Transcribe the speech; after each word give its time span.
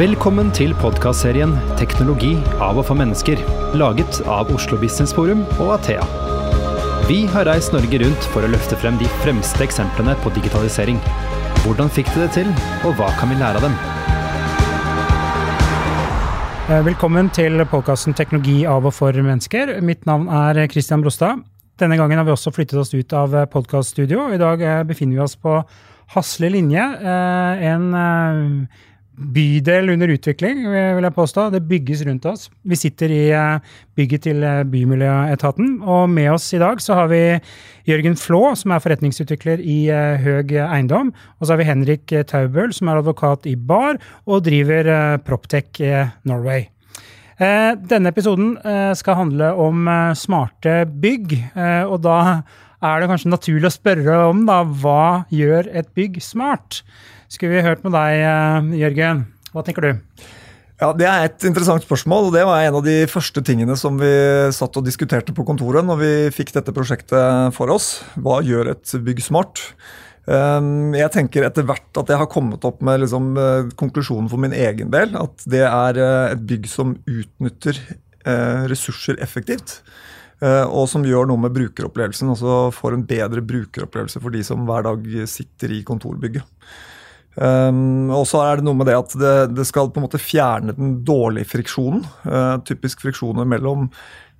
Velkommen 0.00 0.48
til 0.56 0.70
podkastserien 0.80 1.50
'Teknologi 1.76 2.30
av 2.64 2.78
og 2.80 2.86
for 2.88 2.96
mennesker', 2.96 3.40
laget 3.76 4.22
av 4.24 4.48
Oslo 4.48 4.78
Business 4.80 5.12
Forum 5.12 5.42
og 5.60 5.74
Athea. 5.74 6.00
Vi 7.04 7.26
har 7.28 7.44
reist 7.44 7.74
Norge 7.74 7.98
rundt 8.00 8.28
for 8.32 8.40
å 8.40 8.48
løfte 8.48 8.78
frem 8.80 8.96
de 8.96 9.10
fremste 9.20 9.60
eksemplene 9.60 10.14
på 10.22 10.32
digitalisering. 10.32 10.96
Hvordan 11.66 11.92
fikk 11.92 12.08
de 12.14 12.22
det 12.22 12.30
til, 12.32 12.48
og 12.88 12.96
hva 12.96 13.10
kan 13.20 13.28
vi 13.28 13.36
lære 13.42 13.60
av 13.60 13.66
dem? 13.68 13.76
Eh, 16.70 16.82
Velkommen 16.88 17.28
til 17.28 17.60
podkasten 17.66 18.16
'Teknologi 18.16 18.64
av 18.64 18.86
og 18.86 18.94
for 18.94 19.12
mennesker'. 19.12 19.82
Mitt 19.82 20.06
navn 20.06 20.28
er 20.28 20.66
Christian 20.68 21.02
Brostad. 21.02 21.44
Denne 21.78 21.98
gangen 21.98 22.16
har 22.16 22.24
vi 22.24 22.32
også 22.32 22.54
flyttet 22.54 22.80
oss 22.80 22.94
ut 22.94 23.12
av 23.12 23.36
podkaststudio. 23.52 24.32
I 24.32 24.38
dag 24.38 24.62
eh, 24.62 24.82
befinner 24.82 25.16
vi 25.16 25.20
oss 25.20 25.36
på 25.36 25.62
Hasle 26.14 26.48
linje, 26.48 26.80
eh, 26.80 27.72
en 27.74 27.94
eh, 27.94 28.66
bydel 29.20 29.92
under 29.92 30.10
utvikling, 30.14 30.62
vil 30.64 31.04
jeg 31.04 31.14
påstå. 31.16 31.48
Det 31.52 31.62
bygges 31.68 32.02
rundt 32.08 32.26
oss. 32.28 32.48
Vi 32.64 32.78
sitter 32.78 33.12
i 33.12 33.22
eh, 33.36 33.74
bygget 33.98 34.24
til 34.26 34.42
eh, 34.46 34.62
Bymiljøetaten, 34.64 35.80
og 35.84 36.08
med 36.12 36.30
oss 36.32 36.48
i 36.56 36.60
dag 36.62 36.80
så 36.80 36.96
har 36.98 37.10
vi 37.12 37.22
Jørgen 37.88 38.16
Flå, 38.20 38.42
som 38.56 38.72
er 38.72 38.82
forretningsutvikler 38.82 39.60
i 39.60 39.78
eh, 39.92 40.24
Høg 40.24 40.54
Eiendom. 40.64 41.12
Og 41.38 41.46
så 41.46 41.54
har 41.54 41.60
vi 41.60 41.68
Henrik 41.68 42.16
Taubøl, 42.30 42.72
som 42.76 42.88
er 42.88 43.02
advokat 43.02 43.48
i 43.50 43.56
BAR 43.56 44.00
og 44.26 44.44
driver 44.48 45.18
Proptech 45.26 45.80
Norway. 46.28 46.68
Denne 47.40 48.10
episoden 48.12 48.50
skal 48.98 49.16
handle 49.16 49.46
om 49.56 49.86
smarte 50.18 50.82
bygg, 51.00 51.32
og 51.88 52.02
da 52.04 52.18
er 52.84 53.00
det 53.00 53.08
kanskje 53.08 53.32
naturlig 53.32 53.70
å 53.70 53.72
spørre 53.72 54.18
om 54.28 54.42
da, 54.48 54.58
hva 54.60 55.24
gjør 55.32 55.70
et 55.72 55.88
bygg 55.96 56.20
smart? 56.24 56.82
Skulle 57.30 57.54
vi 57.54 57.62
hørt 57.62 57.84
med 57.86 57.94
deg, 57.94 58.20
eh, 58.26 58.70
Jørgen. 58.80 59.24
Hva 59.54 59.62
tenker 59.62 59.86
du? 59.86 60.22
Ja, 60.80 60.92
Det 60.92 61.06
er 61.06 61.24
et 61.28 61.44
interessant 61.44 61.84
spørsmål. 61.84 62.26
og 62.26 62.32
Det 62.32 62.44
var 62.44 62.62
en 62.62 62.74
av 62.74 62.82
de 62.82 63.06
første 63.06 63.44
tingene 63.44 63.76
som 63.76 63.96
vi 63.98 64.50
satt 64.50 64.76
og 64.76 64.84
diskuterte 64.84 65.32
på 65.32 65.46
kontoret 65.46 65.84
når 65.84 65.98
vi 65.98 66.30
fikk 66.30 66.52
dette 66.52 66.72
prosjektet 66.72 67.54
for 67.54 67.70
oss. 67.70 68.02
Hva 68.16 68.42
gjør 68.42 68.72
et 68.72 68.82
bygg 69.04 69.20
smart? 69.22 69.60
Um, 70.26 70.92
Jeg 70.92 71.10
tenker 71.12 71.44
etter 71.44 71.62
hvert 71.62 71.96
at 71.96 72.08
jeg 72.08 72.18
har 72.18 72.26
kommet 72.26 72.64
opp 72.64 72.82
med 72.82 73.00
liksom, 73.00 73.36
eh, 73.38 73.70
konklusjonen 73.76 74.28
for 74.28 74.36
min 74.38 74.52
egen 74.52 74.90
del. 74.90 75.14
At 75.14 75.36
det 75.46 75.62
er 75.62 75.98
eh, 75.98 76.32
et 76.32 76.46
bygg 76.46 76.66
som 76.66 76.96
utnytter 77.06 77.78
ressurser 78.68 79.16
effektivt. 79.16 79.80
Og 80.42 80.88
som 80.88 81.02
gjør 81.02 81.26
noe 81.26 81.38
med 81.38 81.54
brukeropplevelsen. 81.54 82.28
Altså 82.28 82.70
får 82.70 82.92
en 82.92 83.06
bedre 83.06 83.40
brukeropplevelse 83.40 84.20
for 84.20 84.30
de 84.30 84.42
som 84.42 84.66
hver 84.66 84.82
dag 84.82 85.26
sitter 85.26 85.72
i 85.72 85.82
kontorbygget. 85.82 86.44
Um, 87.40 88.10
og 88.12 88.26
så 88.28 88.42
er 88.44 88.58
det 88.58 88.66
noe 88.66 88.76
med 88.76 88.90
det 88.90 88.98
at 88.98 89.14
det, 89.16 89.34
det 89.56 89.64
skal 89.64 89.88
på 89.88 89.96
en 89.96 90.04
måte 90.04 90.20
fjerne 90.20 90.74
den 90.76 90.98
dårlige 91.08 91.48
friksjonen. 91.48 92.02
Uh, 92.26 92.58
typisk 92.68 93.00
friksjoner 93.00 93.48
mellom 93.48 93.88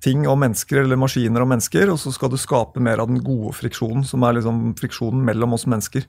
ting 0.05 0.27
og 0.29 0.37
mennesker 0.41 0.83
eller 0.83 0.99
maskiner 1.01 1.41
og 1.41 1.49
mennesker. 1.49 1.89
Og 1.89 1.97
så 2.01 2.13
skal 2.13 2.29
du 2.29 2.37
skape 2.41 2.83
mer 2.83 3.01
av 3.01 3.09
den 3.09 3.23
gode 3.25 3.55
friksjonen, 3.57 4.05
som 4.05 4.21
er 4.27 4.37
liksom 4.37 4.75
friksjonen 4.77 5.25
mellom 5.25 5.57
oss 5.57 5.65
mennesker. 5.65 6.05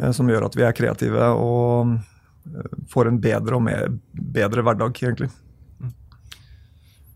uh, 0.00 0.10
som 0.16 0.30
gjør 0.32 0.48
at 0.48 0.56
vi 0.56 0.64
er 0.64 0.76
kreative 0.76 1.28
og 1.36 1.92
uh, 1.92 2.74
får 2.88 3.12
en 3.12 3.20
bedre 3.20 3.58
og 3.58 3.66
mer, 3.68 3.92
bedre 4.12 4.64
hverdag, 4.64 4.96
egentlig. 5.04 5.28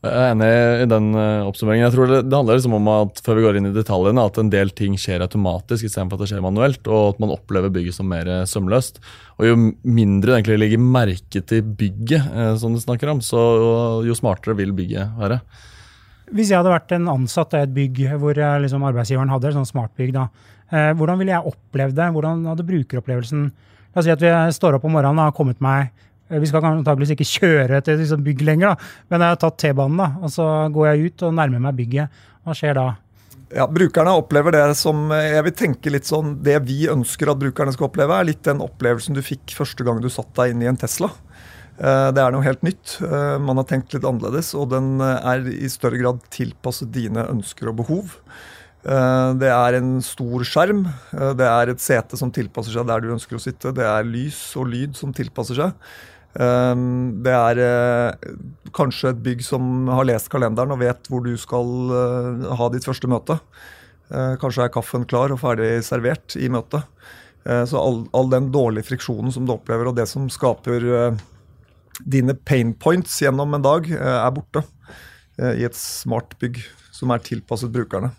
Jeg 0.06 0.22
er 0.22 0.32
enig 0.32 0.48
i 0.84 0.88
den 0.90 1.06
eh, 1.18 1.46
oppsummeringen. 1.46 1.84
Jeg 1.86 1.94
tror 1.94 2.10
det, 2.10 2.20
det 2.28 2.38
handler 2.38 2.58
liksom 2.58 2.76
om 2.78 2.90
at 2.92 3.20
før 3.26 3.38
vi 3.38 3.44
går 3.44 3.58
inn 3.58 3.68
i 3.68 3.74
detaljene, 3.74 4.24
at 4.24 4.40
en 4.40 4.50
del 4.52 4.72
ting 4.76 4.96
skjer 5.00 5.24
automatisk 5.24 5.88
istedenfor 5.88 6.18
at 6.18 6.24
det 6.24 6.30
skjer 6.32 6.44
manuelt, 6.44 6.82
og 6.86 7.14
at 7.14 7.22
man 7.22 7.34
opplever 7.34 7.72
bygget 7.74 7.98
som 7.98 8.08
mer 8.10 8.30
eh, 8.30 8.44
sømløst. 8.48 9.00
Og 9.36 9.48
Jo 9.50 9.56
mindre 9.58 10.32
det 10.32 10.38
egentlig 10.38 10.58
legger 10.62 10.82
merke 10.82 11.42
til 11.52 11.62
bygget, 11.82 12.30
eh, 12.32 12.52
som 12.62 12.76
du 12.76 12.82
snakker 12.82 13.12
om, 13.12 13.22
så 13.24 13.42
jo 14.06 14.16
smartere 14.18 14.56
vil 14.58 14.74
bygget 14.76 15.18
være. 15.20 15.40
Hvis 16.34 16.50
jeg 16.50 16.58
hadde 16.58 16.74
vært 16.74 16.96
en 16.96 17.12
ansatt 17.12 17.54
i 17.54 17.62
et 17.62 17.74
bygg 17.74 18.02
hvor 18.18 18.38
liksom, 18.62 18.82
arbeidsgiveren 18.88 19.30
hadde 19.30 19.52
et 19.52 19.58
sånt 19.58 19.70
smartbygg, 19.70 20.16
da, 20.16 20.26
hvordan 20.98 21.20
ville 21.20 21.30
jeg 21.30 21.52
opplevd 21.52 21.94
det? 21.94 22.08
Hvordan 22.16 22.40
hadde 22.50 22.66
brukeropplevelsen 22.66 23.44
La 23.96 24.02
oss 24.02 24.04
si 24.04 24.12
at 24.12 24.20
vi 24.20 24.30
står 24.52 24.76
opp 24.76 24.82
om 24.84 24.92
morgenen 24.92 25.22
og 25.22 25.30
har 25.30 25.36
kommet 25.38 25.62
meg 25.64 25.86
Vi 26.28 26.46
skal 26.50 26.64
antakeligvis 26.64 27.12
ikke 27.14 27.28
kjøre 27.30 27.82
til 27.86 27.98
liksom, 28.00 28.22
bygg 28.26 28.40
lenger, 28.42 28.74
da, 28.74 28.92
men 29.10 29.22
jeg 29.22 29.34
har 29.34 29.36
tatt 29.44 29.58
T-banen, 29.62 30.16
og 30.22 30.30
så 30.34 30.46
går 30.74 30.88
jeg 30.90 31.10
ut 31.12 31.22
og 31.28 31.34
nærmer 31.38 31.60
meg 31.68 31.76
bygget. 31.78 32.08
Hva 32.46 32.54
skjer 32.56 32.74
da? 32.74 32.86
Ja, 33.54 33.68
Brukerne 33.70 34.10
opplever 34.18 34.50
det 34.56 34.64
som 34.74 35.04
jeg 35.14 35.44
vil 35.46 35.54
tenke 35.54 35.90
litt 35.94 36.08
sånn, 36.08 36.42
Det 36.42 36.56
vi 36.66 36.88
ønsker 36.90 37.30
at 37.30 37.38
brukerne 37.38 37.72
skal 37.72 37.86
oppleve, 37.86 38.10
er 38.18 38.24
litt 38.26 38.42
den 38.42 38.58
opplevelsen 38.64 39.14
du 39.14 39.22
fikk 39.22 39.54
første 39.54 39.84
gang 39.86 40.00
du 40.02 40.08
satt 40.10 40.32
deg 40.34 40.50
inn 40.50 40.62
i 40.62 40.66
en 40.66 40.76
Tesla. 40.76 41.12
Eh, 41.78 42.10
Det 42.10 42.18
er 42.24 42.32
noe 42.34 42.42
helt 42.42 42.62
nytt. 42.66 42.96
Eh, 43.02 43.38
Man 43.38 43.56
har 43.56 43.64
tenkt 43.70 43.94
litt 43.94 44.02
annerledes, 44.02 44.52
og 44.58 44.70
den 44.70 45.00
eh, 45.00 45.20
er 45.30 45.46
i 45.46 45.68
større 45.70 45.98
grad 46.02 46.20
tilpasset 46.28 46.90
dine 46.90 47.22
ønsker 47.30 47.68
og 47.70 47.76
behov. 47.84 48.16
Eh, 48.84 49.32
Det 49.38 49.50
er 49.52 49.74
en 49.78 50.00
stor 50.02 50.42
skjerm. 50.42 50.86
eh, 51.14 51.32
Det 51.34 51.46
er 51.46 51.70
et 51.70 51.78
sete 51.78 52.16
som 52.18 52.32
tilpasser 52.32 52.72
seg 52.72 52.86
der 52.86 53.00
du 53.00 53.12
ønsker 53.14 53.36
å 53.38 53.40
sitte. 53.46 53.72
Det 53.72 53.84
er 53.86 54.02
lys 54.02 54.56
og 54.56 54.66
lyd 54.74 54.96
som 54.96 55.12
tilpasser 55.12 55.54
seg. 55.54 55.72
Eh, 56.36 56.74
Det 57.26 57.32
er 57.32 57.60
eh, 57.64 58.34
kanskje 58.76 59.12
et 59.14 59.22
bygg 59.24 59.44
som 59.44 59.88
har 59.88 60.08
lest 60.08 60.28
kalenderen 60.32 60.74
og 60.74 60.82
vet 60.82 61.08
hvor 61.08 61.24
du 61.24 61.32
skal 61.40 61.70
eh, 61.96 62.50
ha 62.58 62.68
ditt 62.72 62.86
første 62.88 63.08
møte. 63.10 63.38
Eh, 64.10 64.34
Kanskje 64.42 64.66
er 64.66 64.74
kaffen 64.74 65.06
klar 65.08 65.32
og 65.32 65.40
ferdig 65.40 65.78
servert 65.86 66.36
i 66.36 66.50
møtet. 66.52 66.84
Så 67.46 67.78
all, 67.78 68.00
all 68.10 68.26
den 68.26 68.48
dårlige 68.50 68.88
friksjonen 68.88 69.30
som 69.30 69.44
du 69.46 69.52
opplever, 69.54 69.86
og 69.86 69.94
det 69.94 70.08
som 70.10 70.24
skaper 70.26 70.82
dine 72.02 72.34
pain 72.34 72.72
points 72.74 73.20
gjennom 73.22 73.54
en 73.54 73.62
dag, 73.62 73.86
er 73.86 74.32
borte 74.34 74.64
i 75.38 75.62
et 75.62 75.78
smart 75.78 76.34
bygg 76.42 76.58
som 76.90 77.14
er 77.14 77.22
tilpasset 77.22 77.70
brukerne. 77.70 78.10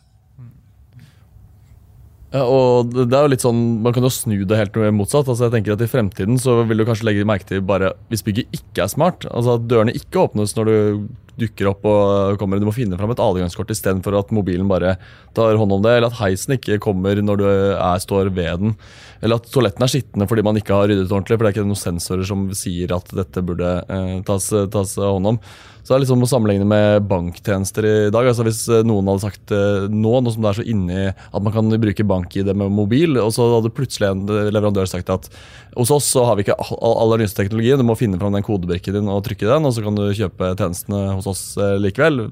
Ja, 2.35 2.41
og 2.43 2.91
det 2.91 3.15
er 3.15 3.23
jo 3.23 3.31
litt 3.31 3.43
sånn, 3.45 3.59
Man 3.85 3.93
kan 3.95 4.03
jo 4.03 4.11
snu 4.11 4.41
det 4.43 4.57
helt 4.59 4.75
motsatt. 4.91 5.29
altså 5.29 5.47
jeg 5.47 5.53
tenker 5.55 5.77
at 5.77 5.85
I 5.85 5.87
fremtiden 5.87 6.39
så 6.41 6.59
vil 6.67 6.81
du 6.81 6.85
kanskje 6.87 7.07
legge 7.07 7.27
merke 7.27 7.47
til 7.47 7.61
bare 7.63 7.93
hvis 8.11 8.25
bygget 8.25 8.51
ikke 8.51 8.83
er 8.83 8.91
smart. 8.91 9.23
altså 9.31 9.55
At 9.55 9.67
dørene 9.71 9.95
ikke 9.95 10.25
åpnes 10.27 10.55
når 10.57 10.65
du 10.67 11.07
dukker 11.37 11.69
opp 11.69 11.85
og 11.85 12.39
kommer. 12.41 12.59
Du 12.59 12.65
må 12.67 12.73
finne 12.75 12.97
fram 12.97 13.13
et 13.13 13.21
adgangskort 13.21 13.71
istedenfor 13.71 14.17
at 14.17 14.33
mobilen 14.33 14.67
bare 14.69 14.95
tar 15.37 15.55
hånd 15.59 15.75
om 15.75 15.83
det. 15.85 15.93
Eller 15.97 16.09
at 16.09 16.19
heisen 16.19 16.57
ikke 16.57 16.79
kommer 16.83 17.21
når 17.21 17.39
du 17.39 17.45
er, 17.47 18.01
står 18.03 18.31
ved 18.33 18.63
den. 18.63 18.75
Eller 19.21 19.39
at 19.39 19.47
toaletten 19.53 19.85
er 19.85 19.93
skitne 19.93 20.27
fordi 20.29 20.45
man 20.45 20.57
ikke 20.59 20.75
har 20.75 20.89
ryddet 20.89 21.13
ordentlig. 21.13 21.37
For 21.37 21.45
det 21.45 21.51
er 21.51 21.55
ikke 21.57 21.69
noen 21.69 21.79
sensorer 21.79 22.27
som 22.27 22.47
sier 22.57 22.93
at 22.97 23.13
dette 23.15 23.45
burde 23.45 23.73
eh, 23.85 24.13
tas, 24.27 24.49
tas 24.73 24.97
hånd 24.99 25.35
om. 25.35 25.41
Så 25.87 25.93
det 25.93 26.01
er 26.01 26.01
liksom 26.03 26.25
å 26.25 26.27
sammenligne 26.27 26.65
med 26.67 27.05
banktjenester 27.07 27.85
i 27.87 27.95
dag. 28.11 28.27
altså 28.27 28.43
Hvis 28.43 28.65
eh, 28.73 28.83
noen 28.83 29.07
hadde 29.07 29.23
sagt 29.23 29.53
eh, 29.55 29.85
nå, 29.87 30.17
nå 30.19 30.33
som 30.33 30.43
det 30.43 30.49
er 30.51 30.57
så 30.59 30.65
inni 30.67 31.03
at 31.13 31.39
man 31.45 31.53
kan 31.55 31.71
bruke 31.79 32.03
bank-ID 32.17 32.51
med 32.57 32.73
mobil, 32.73 33.15
og 33.21 33.31
så 33.35 33.45
hadde 33.55 33.71
plutselig 33.77 34.09
en 34.11 34.25
leverandør 34.51 34.89
sagt 34.89 35.09
at 35.13 35.29
hos 35.77 35.91
oss 35.93 36.07
så 36.09 36.23
har 36.25 36.35
vi 36.39 36.43
ikke 36.47 36.55
all- 36.57 36.97
aller 37.03 37.21
nyeste 37.21 37.37
teknologi, 37.43 37.69
du 37.77 37.83
må 37.85 37.93
finne 37.95 38.17
fram 38.17 38.33
den 38.33 38.41
kodebrikken 38.43 38.95
din 38.97 39.09
og 39.13 39.23
trykke 39.27 39.45
den, 39.45 39.65
og 39.69 39.73
så 39.75 39.83
kan 39.85 39.93
du 39.99 40.07
kjøpe 40.17 40.49
tjenestene 40.57 41.01
hos 41.13 41.27
oss 41.29 41.41
eh, 41.61 41.75
likevel. 41.83 42.23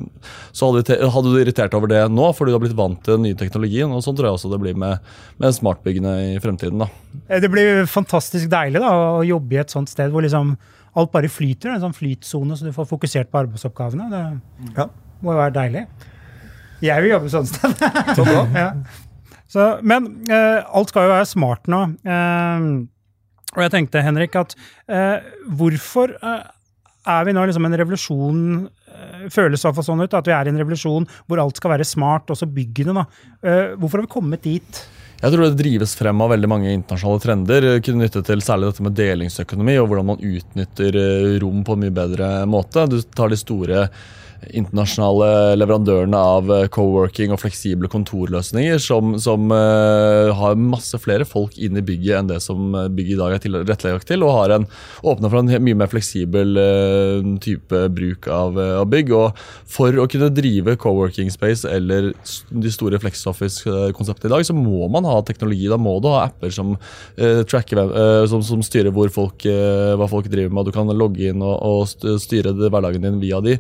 Så 0.56 0.72
hadde, 0.74 0.98
hadde 1.14 1.32
du 1.34 1.38
irritert 1.44 1.76
over 1.78 1.92
det 1.92 2.02
nå, 2.10 2.32
fordi 2.34 2.50
du 2.52 2.58
har 2.58 2.64
blitt 2.64 2.78
vant 2.80 3.04
til 3.06 3.20
den 3.20 3.28
nye 3.28 3.38
teknologien. 3.38 3.92
og 3.94 4.02
Sånn 4.02 4.18
tror 4.18 4.32
jeg 4.32 4.40
også 4.40 4.50
det 4.56 4.62
blir 4.64 4.80
med, 4.82 4.98
med 5.38 5.54
smartbyggene 5.60 6.16
i 6.34 6.40
fremtiden. 6.42 6.82
da. 6.82 6.90
Eh, 7.30 7.40
Det 7.44 7.52
blir 7.54 7.86
fantastisk 7.86 8.50
deilig 8.50 8.82
da, 8.82 8.90
å 9.20 9.22
jobbe 9.28 9.54
i 9.60 9.62
et 9.62 9.70
sånt 9.78 9.94
sted 9.94 10.10
hvor 10.12 10.26
liksom 10.26 10.56
alt 10.96 11.12
bare 11.14 11.30
flyter. 11.30 11.76
En 11.76 11.84
sånn 11.86 11.94
flytsone, 11.94 12.58
så 12.58 12.66
du 12.66 12.74
får 12.74 12.90
fokusert 12.90 13.30
på 13.30 13.44
arbeidsoppgavene. 13.46 14.10
Det 14.10 14.76
Ja, 14.80 14.90
må 15.22 15.36
jo 15.36 15.42
være 15.44 15.54
deilig. 15.62 15.86
Jeg 16.84 17.02
vil 17.06 17.12
jobbe 17.14 17.30
sånn 17.32 17.46
sted. 17.48 17.78
så 18.18 18.24
bra. 18.26 18.42
ja. 18.66 18.70
Så, 19.56 19.70
men 19.88 20.10
eh, 20.28 20.60
alt 20.76 20.92
skal 20.92 21.08
jo 21.08 21.14
være 21.14 21.30
smart 21.30 21.72
nå. 21.72 21.82
Eh, 22.04 22.66
og 23.56 23.64
jeg 23.64 23.72
tenkte, 23.72 24.04
Henrik, 24.04 24.36
at 24.36 24.56
eh, 24.92 25.24
hvorfor 25.56 26.12
eh, 26.20 26.42
er 27.06 27.28
vi 27.28 27.36
nå 27.36 27.46
liksom 27.48 27.68
en 27.68 27.78
revolusjon 27.80 28.42
eh, 28.66 29.24
Føles 29.34 29.62
i 29.62 29.68
hvert 29.68 29.78
fall 29.78 29.88
sånn 29.88 30.04
ut 30.04 30.18
at 30.18 30.28
vi 30.28 30.34
er 30.36 30.50
i 30.50 30.52
en 30.52 30.60
revolusjon 30.60 31.08
hvor 31.26 31.42
alt 31.42 31.62
skal 31.62 31.76
være 31.76 31.88
smart, 31.88 32.34
også 32.34 32.50
byggene. 32.52 32.98
da. 32.98 33.06
Eh, 33.46 33.74
hvorfor 33.80 34.02
har 34.02 34.08
vi 34.08 34.14
kommet 34.18 34.44
dit? 34.46 34.82
Jeg 35.22 35.32
tror 35.32 35.46
det 35.46 35.58
drives 35.58 35.96
frem 35.98 36.20
av 36.22 36.34
veldig 36.34 36.50
mange 36.52 36.74
internasjonale 36.76 37.24
trender. 37.24 37.70
knyttet 37.82 38.28
til 38.28 38.44
Særlig 38.44 38.70
dette 38.70 38.84
med 38.86 38.98
delingsøkonomi 39.00 39.78
og 39.80 39.88
hvordan 39.90 40.10
man 40.12 40.22
utnytter 40.22 41.00
rom 41.42 41.64
på 41.66 41.78
en 41.78 41.86
mye 41.86 41.96
bedre 41.96 42.30
måte. 42.52 42.84
Du 42.92 43.00
tar 43.16 43.32
de 43.32 43.40
store 43.40 43.88
internasjonale 44.54 45.56
leverandørene 45.58 46.20
av 46.20 46.52
eh, 46.54 46.66
co-working 46.74 47.34
og 47.34 47.42
fleksible 47.42 47.90
kontorløsninger 47.92 48.80
som, 48.82 49.16
som 49.22 49.52
uh, 49.54 50.32
har 50.36 50.60
masse 50.60 50.98
flere 51.02 51.26
folk 51.28 51.58
inn 51.58 51.80
i 51.80 51.84
bygget 51.86 52.20
enn 52.20 52.30
det 52.30 52.42
som 52.44 52.76
bygget 52.96 53.16
i 53.16 53.20
dag 53.20 53.36
er 53.36 53.44
tilrettelagt 53.44 54.10
til, 54.10 54.26
og 54.26 54.36
har 54.36 54.56
en, 54.58 54.68
åpna 55.06 55.32
for 55.32 55.42
en 55.42 55.66
mye 55.66 55.80
mer 55.80 55.92
fleksibel 55.92 56.60
uh, 56.60 57.32
type 57.44 57.82
bruk 57.96 58.30
av, 58.32 58.60
av, 58.82 58.86
bygg. 58.92 59.14
og 59.16 59.42
For 59.72 59.96
å 60.02 60.08
kunne 60.12 60.32
drive 60.36 60.78
co-working 60.82 61.32
space 61.34 61.70
eller 61.70 62.12
de 62.50 62.74
store 62.74 63.00
FlexOffice-konseptene 63.02 64.32
i 64.32 64.36
dag, 64.36 64.48
så 64.48 64.58
må 64.58 64.90
man 64.92 65.08
ha 65.10 65.18
teknologi. 65.26 65.70
Da 65.72 65.80
må 65.82 65.98
du 66.04 66.12
ha 66.12 66.26
apper 66.28 66.54
som, 66.54 66.76
uh, 66.76 67.42
tracker, 67.48 67.82
som, 68.30 68.44
som 68.46 68.64
styrer 68.66 68.94
folk, 69.14 69.46
hva 69.46 70.08
folk 70.10 70.30
driver 70.32 70.54
med. 70.54 70.68
Du 70.68 70.76
kan 70.76 70.90
logge 70.96 71.30
inn 71.32 71.44
og, 71.46 71.56
og 71.66 72.20
styre 72.22 72.54
hverdagen 72.56 73.04
din 73.06 73.22
via 73.22 73.42
de. 73.44 73.58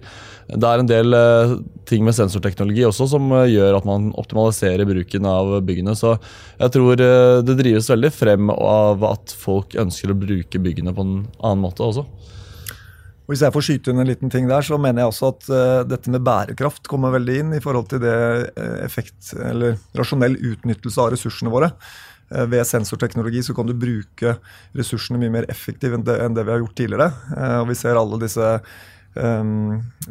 Det 0.65 0.71
er 0.71 0.81
en 0.81 0.89
del 0.89 1.13
uh, 1.13 1.55
ting 1.85 2.01
med 2.07 2.15
sensorteknologi 2.17 2.81
også 2.87 3.05
som 3.11 3.29
uh, 3.29 3.43
gjør 3.45 3.77
at 3.77 3.85
man 3.85 4.07
optimaliserer 4.17 4.87
bruken 4.89 5.27
av 5.29 5.59
byggene. 5.67 5.93
Så 5.93 6.15
jeg 6.57 6.73
tror 6.73 6.97
uh, 6.97 7.41
det 7.45 7.59
drives 7.59 7.91
veldig 7.91 8.09
frem 8.15 8.49
av 8.55 9.05
at 9.05 9.35
folk 9.37 9.77
ønsker 9.77 10.09
å 10.09 10.17
bruke 10.17 10.61
byggene 10.63 10.95
på 10.95 11.05
en 11.05 11.19
annen 11.37 11.61
måte 11.67 11.85
også. 11.85 12.07
Hvis 13.25 13.41
jeg 13.41 13.53
får 13.55 13.63
skyte 13.65 13.93
inn 13.93 14.01
en 14.03 14.09
liten 14.09 14.33
ting 14.33 14.49
der, 14.49 14.65
så 14.65 14.77
mener 14.77 15.01
jeg 15.01 15.11
også 15.11 15.29
at 15.33 15.47
uh, 15.49 15.83
dette 15.89 16.11
med 16.13 16.25
bærekraft 16.25 16.89
kommer 16.89 17.13
veldig 17.15 17.37
inn 17.41 17.53
i 17.57 17.61
forhold 17.61 17.89
til 17.93 18.01
det 18.03 18.17
uh, 18.53 18.75
effekt, 18.85 19.31
eller 19.33 19.79
rasjonell 19.97 20.37
utnyttelse 20.37 21.01
av 21.01 21.13
ressursene 21.13 21.53
våre. 21.53 21.71
Uh, 22.29 22.45
ved 22.49 22.65
sensorteknologi 22.69 23.41
så 23.45 23.55
kan 23.57 23.69
du 23.69 23.73
bruke 23.77 24.35
ressursene 24.77 25.21
mye 25.21 25.33
mer 25.39 25.49
effektivt 25.49 25.97
enn, 25.97 26.05
enn 26.05 26.37
det, 26.37 26.45
vi 26.45 26.53
har 26.53 26.61
gjort 26.61 26.77
tidligere. 26.77 27.09
og 27.63 27.71
Vi 27.71 27.79
ser 27.79 28.01
alle 28.01 28.21
disse 28.21 28.51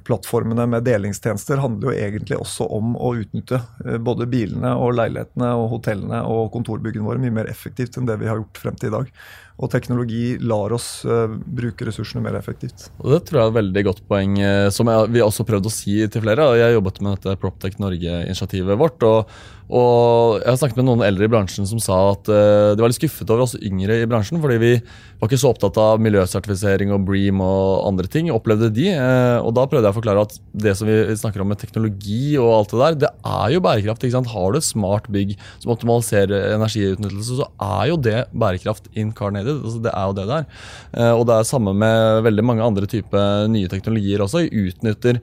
plattformene 0.03 0.67
med 0.67 0.85
delingstjenester 0.87 1.61
handler 1.63 1.93
jo 1.93 1.95
egentlig 2.07 2.39
også 2.41 2.67
om 2.73 2.95
å 2.97 3.15
utnytte 3.21 3.61
uh, 3.61 3.97
både 4.03 4.29
bilene 4.31 4.75
og 4.81 4.97
leilighetene 4.99 5.53
og 5.59 5.71
hotellene 5.77 6.25
og 6.29 6.51
kontorbyggene 6.55 7.07
våre 7.07 7.23
mye 7.23 7.35
mer 7.43 7.51
effektivt 7.51 7.99
enn 7.99 8.09
det 8.09 8.19
vi 8.23 8.31
har 8.31 8.41
gjort 8.41 8.63
frem 8.65 8.79
til 8.81 8.93
i 8.93 8.97
dag. 8.99 9.11
Og 9.55 9.71
teknologi 9.71 10.35
lar 10.43 10.75
oss 10.75 10.89
uh, 11.07 11.29
bruke 11.31 11.87
ressursene 11.87 12.25
mer 12.25 12.39
effektivt. 12.41 12.89
Og 12.99 13.13
Det 13.15 13.21
tror 13.29 13.41
jeg 13.41 13.47
er 13.47 13.53
et 13.53 13.61
veldig 13.61 13.85
godt 13.91 14.05
poeng, 14.11 14.39
uh, 14.43 14.69
som 14.75 14.91
jeg, 14.91 15.11
vi 15.15 15.23
har 15.23 15.31
også 15.31 15.47
prøvd 15.49 15.71
å 15.71 15.75
si 15.75 15.99
til 16.11 16.25
flere. 16.25 16.49
Jeg 16.59 16.79
jobbet 16.79 17.03
med 17.05 17.19
dette 17.19 17.37
Proptech 17.43 17.79
Norge-initiativet 17.83 18.81
vårt. 18.81 19.05
og 19.11 19.37
og 19.65 20.43
jeg 20.43 20.51
har 20.51 20.59
snakket 20.61 20.77
med 20.77 20.85
noen 20.85 21.03
eldre 21.07 21.25
i 21.25 21.31
bransjen 21.33 21.65
som 21.65 21.79
sa 21.81 21.97
at 22.11 22.29
de 22.29 22.83
var 22.83 22.93
litt 22.93 22.99
skuffet 22.99 23.31
over 23.33 23.47
oss 23.47 23.55
yngre 23.57 23.97
i 24.03 24.07
bransjen, 24.07 24.37
fordi 24.43 24.59
vi 24.61 24.73
var 24.77 25.31
ikke 25.31 25.39
så 25.41 25.55
opptatt 25.55 25.79
av 25.81 26.03
miljøsertifisering 26.05 26.93
og 26.93 27.07
Bream 27.09 27.41
og 27.41 27.87
andre 27.89 28.11
ting. 28.13 28.29
opplevde 28.29 28.69
de, 28.77 28.91
og 28.99 29.51
Da 29.57 29.65
prøvde 29.69 29.87
jeg 29.87 29.95
å 29.95 29.97
forklare 29.97 30.25
at 30.27 30.37
det 30.65 30.75
som 30.79 30.89
vi 30.89 30.97
snakker 31.19 31.43
om 31.43 31.51
med 31.53 31.61
teknologi 31.61 32.37
og 32.41 32.51
alt 32.59 32.75
det 32.75 32.81
der, 32.81 32.99
det 33.05 33.11
er 33.31 33.55
jo 33.55 33.63
bærekraft. 33.65 34.05
ikke 34.05 34.17
sant? 34.17 34.33
Har 34.33 34.53
du 34.53 34.59
et 34.61 34.67
smart 34.67 35.09
bygg 35.13 35.35
som 35.63 35.73
optimaliserer 35.75 36.55
energiutnyttelse, 36.55 37.41
så 37.41 37.49
er 37.63 37.91
jo 37.91 37.99
det 38.01 38.19
bærekraft 38.33 38.89
incarnated. 38.93 39.61
Altså, 39.63 39.83
det 39.85 39.95
er 39.95 40.07
jo 40.11 40.17
det 40.19 40.29
der. 40.31 40.47
Uh, 40.95 41.13
og 41.19 41.27
det 41.29 41.39
er 41.39 41.51
samme 41.51 41.75
med 41.77 42.23
veldig 42.29 42.47
mange 42.47 42.67
andre 42.67 42.89
typer 42.91 43.49
nye 43.53 43.71
teknologier 43.73 44.25
også. 44.25 44.47
Utnytter 44.49 45.21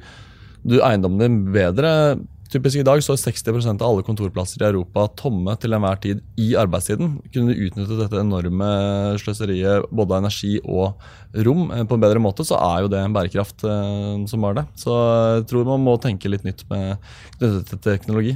du 0.62 0.78
eiendommen 0.86 1.22
din 1.24 1.42
bedre 1.54 1.92
Typisk 2.52 2.82
i 2.82 2.84
dag 2.84 3.00
så 3.00 3.14
er 3.16 3.22
60% 3.22 3.80
av 3.80 3.88
alle 3.88 4.04
kontorplasser 4.04 4.60
i 4.60 4.68
Europa 4.68 5.06
tomme 5.16 5.54
til 5.62 5.72
enhver 5.72 6.00
tid 6.04 6.20
i 6.42 6.50
arbeidstiden. 6.60 7.14
Kunne 7.32 7.54
du 7.54 7.62
utnyttet 7.64 8.02
dette 8.02 8.20
enorme 8.20 8.72
sløseriet 9.22 9.88
både 9.88 10.18
av 10.18 10.26
energi 10.26 10.58
og 10.60 11.00
rom 11.48 11.70
eh, 11.72 11.86
på 11.88 11.96
en 11.96 12.04
bedre 12.04 12.20
måte, 12.24 12.44
så 12.48 12.60
er 12.60 12.84
jo 12.84 12.92
det 12.92 13.00
en 13.00 13.16
bærekraft 13.16 13.64
eh, 13.64 14.26
som 14.28 14.44
var 14.44 14.60
det. 14.60 14.66
Så 14.84 14.98
jeg 15.38 15.46
tror 15.48 15.70
man 15.70 15.86
må 15.86 15.96
tenke 16.04 16.32
litt 16.32 16.44
nytt 16.48 16.66
med 16.72 17.00
knyttet 17.38 17.72
til 17.72 17.84
teknologi. 17.86 18.36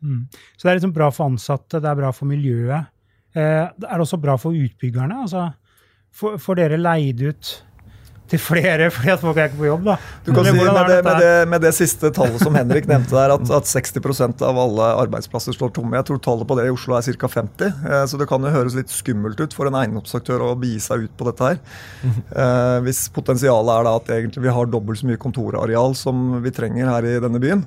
Mm. 0.00 0.24
Så 0.56 0.64
det 0.64 0.72
er 0.72 0.80
liksom 0.80 0.96
bra 0.96 1.10
for 1.12 1.28
ansatte, 1.28 1.82
det 1.84 1.92
er 1.92 2.00
bra 2.00 2.14
for 2.16 2.32
miljøet. 2.32 2.88
Eh, 3.36 3.66
er 3.68 3.92
det 3.92 4.06
også 4.06 4.22
bra 4.24 4.38
for 4.40 4.56
utbyggerne? 4.56 5.20
Altså, 5.26 5.50
får 6.16 6.62
dere 6.62 6.80
leid 6.80 7.20
ut 7.28 7.52
til 8.32 8.40
flere 8.40 8.88
fordi 8.92 9.12
at 9.12 9.22
folk 9.22 9.38
er 9.38 9.50
ikke 9.50 9.60
på 9.60 9.68
jobb. 9.68 9.84
da. 9.90 9.96
Du 10.24 10.32
kan 10.32 10.46
si 10.46 10.54
med 10.56 10.88
det, 10.88 10.98
med, 11.04 11.20
det, 11.20 11.32
med 11.52 11.64
det, 11.64 11.72
siste 11.76 12.12
tallet 12.14 12.40
som 12.42 12.56
Henrik 12.56 12.88
nevnte 12.90 13.14
der, 13.16 13.34
at, 13.34 13.52
at 13.58 13.68
60% 13.68 14.44
av 14.46 14.60
alle 14.60 14.88
arbeidsplasser 15.04 15.56
står 15.56 15.74
tomme. 15.76 15.96
Jeg 15.98 16.08
tror 16.08 16.20
tallet 16.24 16.48
på 16.48 16.58
det 16.58 16.66
i 16.68 16.74
Oslo 16.74 16.96
er 16.96 17.06
ca. 17.20 17.30
50. 17.36 17.68
Eh, 17.68 18.04
så 18.08 18.20
det 18.20 18.28
kan 18.30 18.44
jo 18.44 18.52
høres 18.54 18.76
litt 18.78 18.92
skummelt 18.92 19.40
ut 19.42 19.56
for 19.56 19.68
en 19.68 19.78
eiendomsaktør 19.78 20.46
å 20.48 20.52
begi 20.58 20.80
seg 20.82 21.06
ut 21.06 21.16
på 21.18 21.28
dette 21.28 21.50
her. 21.50 21.64
Eh, 22.02 22.78
hvis 22.86 23.04
potensialet 23.12 23.74
er 23.74 23.88
da 23.88 23.96
at 23.98 24.14
egentlig 24.14 24.46
vi 24.46 24.54
har 24.56 24.70
dobbelt 24.70 25.02
så 25.02 25.08
mye 25.08 25.20
kontorareal 25.20 25.96
som 25.98 26.38
vi 26.44 26.52
trenger 26.54 26.88
her 26.88 27.08
i 27.08 27.18
denne 27.22 27.40
byen. 27.42 27.64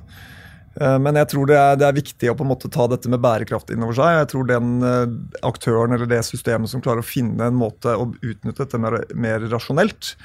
Eh, 0.80 0.96
men 1.02 1.18
jeg 1.22 1.30
tror 1.32 1.50
det 1.50 1.58
er, 1.60 1.78
det 1.78 1.86
er, 1.86 1.98
viktig 2.00 2.32
å 2.32 2.36
på 2.38 2.46
en 2.46 2.50
måte 2.50 2.70
ta 2.72 2.88
dette 2.90 3.10
med 3.12 3.22
bærekraft 3.22 3.70
inn 3.74 3.84
over 3.86 3.96
seg. 3.98 4.18
Jeg 4.20 4.32
tror 4.32 4.48
den 4.50 4.72
aktøren 5.46 5.94
eller 5.96 6.10
det 6.10 6.24
systemet 6.26 6.72
som 6.72 6.82
klarer 6.84 7.04
å 7.04 7.06
finne 7.06 7.50
en 7.50 7.58
måte 7.58 7.94
å 7.94 8.10
utnytte 8.16 8.64
dette 8.64 8.82
mer, 8.82 8.98
mer 9.14 9.46
rasjonelt, 9.52 10.16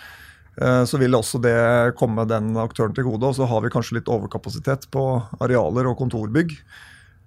så 0.59 0.97
vil 0.99 1.15
også 1.15 1.39
det 1.41 1.55
komme 1.97 2.25
den 2.27 2.51
aktøren 2.59 2.91
til 2.93 3.05
gode. 3.07 3.29
Og 3.29 3.37
så 3.37 3.47
har 3.47 3.61
vi 3.63 3.71
kanskje 3.71 3.95
litt 3.99 4.09
overkapasitet 4.11 4.89
på 4.91 5.05
arealer 5.39 5.87
og 5.89 5.95
kontorbygg. 6.01 6.57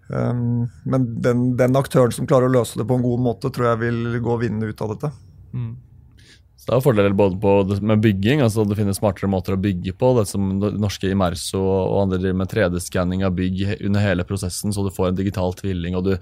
Um, 0.08 0.68
men 0.84 1.06
den, 1.24 1.56
den, 1.56 1.76
aktøren 1.80 2.12
som 2.12 2.28
klarer 2.28 2.50
å 2.50 2.56
løse 2.58 2.76
det 2.76 2.84
på 2.88 2.98
en 2.98 3.04
god 3.04 3.22
måte, 3.24 3.50
tror 3.50 3.70
jeg 3.72 3.80
vil 3.86 4.18
gå 4.24 4.36
vinnende 4.42 4.68
ut 4.68 4.84
av 4.84 4.92
dette. 4.92 5.10
Mm. 5.56 5.72
Så 6.64 6.70
Det 6.70 6.76
er 6.78 6.84
fordeler 6.86 7.12
både 7.12 7.36
på 7.36 7.50
med 7.84 8.00
bygging, 8.00 8.40
altså 8.40 8.62
det 8.64 8.78
finnes 8.78 8.96
smartere 8.96 9.28
måter 9.28 9.52
å 9.52 9.60
bygge 9.60 9.92
på. 10.00 10.14
Det 10.16 10.22
som 10.30 10.46
det 10.62 10.70
norske 10.80 11.10
Imerso 11.12 11.60
og 11.60 11.98
andre 12.06 12.18
driver 12.22 12.38
med 12.40 12.48
3D-skanning 12.48 13.24
av 13.26 13.34
bygg 13.36 13.82
under 13.84 14.00
hele 14.00 14.24
prosessen, 14.24 14.72
så 14.72 14.80
du 14.86 14.88
får 14.88 15.10
en 15.10 15.18
digital 15.18 15.52
tvilling. 15.58 15.98
og 15.98 16.06
Du, 16.08 16.14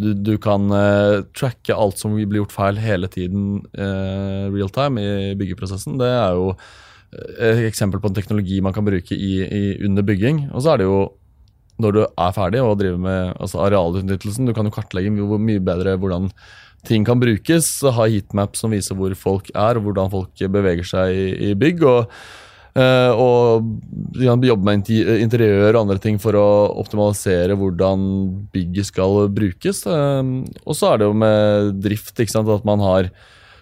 du, 0.00 0.14
du 0.16 0.32
kan 0.40 0.72
uh, 0.72 1.20
tracke 1.36 1.76
alt 1.76 2.00
som 2.00 2.16
blir 2.16 2.40
gjort 2.40 2.56
feil 2.56 2.80
hele 2.80 3.12
tiden 3.12 3.60
uh, 3.76 4.48
real 4.48 4.72
time 4.72 5.04
i 5.04 5.36
byggeprosessen. 5.36 6.00
Det 6.00 6.08
er 6.08 6.32
jo 6.38 6.54
et 7.12 7.66
eksempel 7.68 8.00
på 8.00 8.08
en 8.08 8.16
teknologi 8.16 8.62
man 8.64 8.72
kan 8.72 8.86
bruke 8.86 9.12
i, 9.12 9.34
i, 9.44 9.62
under 9.84 10.06
bygging. 10.06 10.46
Og 10.54 10.64
så 10.64 10.72
er 10.72 10.80
det 10.80 10.88
jo 10.88 11.10
når 11.80 11.96
du 11.96 12.00
er 12.06 12.34
ferdig 12.36 12.64
og 12.64 12.78
driver 12.80 13.04
med 13.04 13.36
altså 13.36 13.60
arealutnyttelsen, 13.66 14.48
du 14.48 14.56
kan 14.56 14.68
jo 14.68 14.72
kartlegge 14.74 15.12
mye 15.12 15.60
bedre 15.64 15.96
hvordan 16.00 16.32
ting 16.86 17.06
kan 17.06 17.20
brukes. 17.20 17.72
Ha 17.82 18.06
heatmap 18.06 18.58
som 18.58 18.74
viser 18.74 18.98
hvor 18.98 19.14
folk 19.18 19.50
er, 19.54 19.78
og 19.78 19.88
hvordan 19.88 20.12
folk 20.12 20.46
beveger 20.52 20.86
seg 20.94 21.16
i, 21.16 21.26
i 21.50 21.58
bygg. 21.58 21.84
og 21.88 22.22
Uh, 22.70 23.10
og 23.18 24.20
jobbe 24.22 24.62
med 24.62 24.86
interiør 24.86 25.74
og 25.74 25.80
andre 25.80 25.96
ting 25.98 26.20
for 26.22 26.36
å 26.38 26.70
optimalisere 26.78 27.56
hvordan 27.58 28.04
bygget 28.54 28.92
skal 28.92 29.26
brukes. 29.34 29.82
Uh, 29.90 30.46
og 30.62 30.78
så 30.78 30.92
er 30.92 31.00
det 31.00 31.08
jo 31.08 31.16
med 31.18 31.74
drift, 31.82 32.14
at 32.14 32.68
man 32.68 32.84
har 32.84 33.10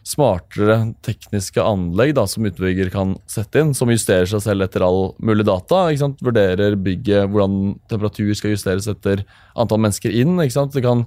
smartere 0.08 0.76
tekniske 1.04 1.60
anlegg 1.60 2.14
da, 2.16 2.24
som 2.28 2.46
utbygger 2.48 2.92
kan 2.92 3.16
sette 3.28 3.60
inn, 3.60 3.74
som 3.76 3.90
justerer 3.92 4.28
seg 4.28 4.44
selv 4.44 4.64
etter 4.64 4.84
all 4.84 5.14
mulig 5.20 5.44
data. 5.48 5.86
Vurderer 6.24 6.76
bygget, 6.76 7.28
hvordan 7.32 7.78
temperatur 7.90 8.32
skal 8.36 8.54
justeres 8.54 8.88
etter 8.88 9.24
antall 9.58 9.82
mennesker 9.84 10.14
inn. 10.14 10.36
Det 10.40 10.84
kan 10.84 11.04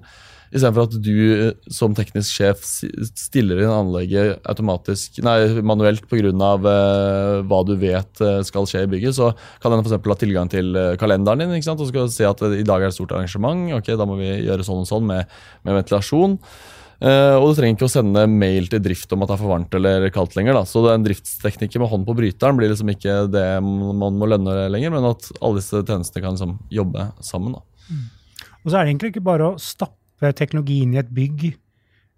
Istedenfor 0.52 0.90
at 0.90 0.96
du 1.00 1.16
eh, 1.32 1.70
som 1.72 1.96
teknisk 1.96 2.36
sjef 2.36 2.66
stiller 2.68 3.62
inn 3.64 3.72
anlegget 3.72 4.42
automatisk, 4.52 5.22
nei, 5.24 5.38
manuelt 5.64 6.04
pga. 6.12 6.32
Uh, 6.32 7.40
hva 7.48 7.62
du 7.66 7.74
vet 7.80 8.22
uh, 8.22 8.42
skal 8.46 8.68
skje 8.70 8.84
i 8.86 8.90
bygget, 8.92 9.16
så 9.18 9.32
kan 9.64 9.74
den 9.74 9.82
f.eks. 9.86 9.96
ha 9.96 10.18
tilgang 10.20 10.52
til 10.52 10.76
kalenderen 11.00 11.46
din 11.46 11.56
ikke 11.56 11.70
sant? 11.70 11.82
og 11.82 11.90
skal 11.90 12.12
se 12.12 12.28
at 12.28 12.44
i 12.52 12.66
dag 12.68 12.84
er 12.84 12.92
det 12.92 12.98
stort 12.98 13.16
arrangement. 13.16 13.72
ok, 13.80 13.94
Da 13.98 14.08
må 14.08 14.20
vi 14.20 14.30
gjøre 14.46 14.68
sånn 14.68 14.84
og 14.84 14.90
sånn 14.90 15.08
med, 15.08 15.32
med 15.68 15.80
ventilasjon. 15.80 16.38
Uh, 17.02 17.34
og 17.40 17.50
du 17.50 17.58
trenger 17.58 17.80
ikke 17.80 17.88
å 17.88 17.92
sende 17.96 18.28
mail 18.30 18.68
til 18.70 18.82
drift 18.86 19.10
om 19.16 19.24
at 19.24 19.32
det 19.32 19.34
er 19.34 19.42
for 19.42 19.50
varmt 19.50 19.78
eller 19.78 20.06
kaldt 20.14 20.36
lenger. 20.38 20.60
da. 20.60 20.68
Så 20.70 20.84
den 20.86 21.08
driftsteknikken 21.08 21.82
med 21.82 21.90
hånd 21.90 22.06
på 22.06 22.16
bryteren 22.18 22.60
blir 22.60 22.70
liksom 22.70 22.92
ikke 22.94 23.24
det 23.34 23.48
man 23.66 24.20
må 24.20 24.30
lønne 24.30 24.68
lenger, 24.74 24.94
men 24.94 25.08
at 25.10 25.32
alle 25.40 25.64
disse 25.64 25.82
tjenestene 25.82 26.22
kan 26.22 26.38
liksom 26.38 26.60
jobbe 26.70 27.08
sammen. 27.26 27.58
Mm. 27.88 28.06
Og 28.62 28.70
så 28.70 28.76
er 28.76 28.84
det 28.84 28.92
egentlig 28.92 29.16
ikke 29.16 29.26
bare 29.32 29.50
å 29.50 29.58
stappe 29.62 30.01
teknologien 30.38 30.94
i 30.94 31.02
et 31.02 31.10
bygg, 31.14 31.48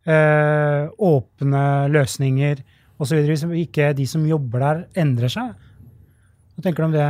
eh, 0.08 0.88
åpne 1.00 1.64
løsninger 1.94 2.64
osv., 3.02 3.22
hvis 3.28 3.46
ikke 3.64 3.94
de 3.98 4.08
som 4.10 4.26
jobber 4.28 4.64
der, 4.64 4.84
endrer 5.04 5.32
seg. 5.32 5.54
Hva 6.54 6.66
tenker 6.66 6.84
du 6.84 6.90
om 6.90 6.98
det? 6.98 7.08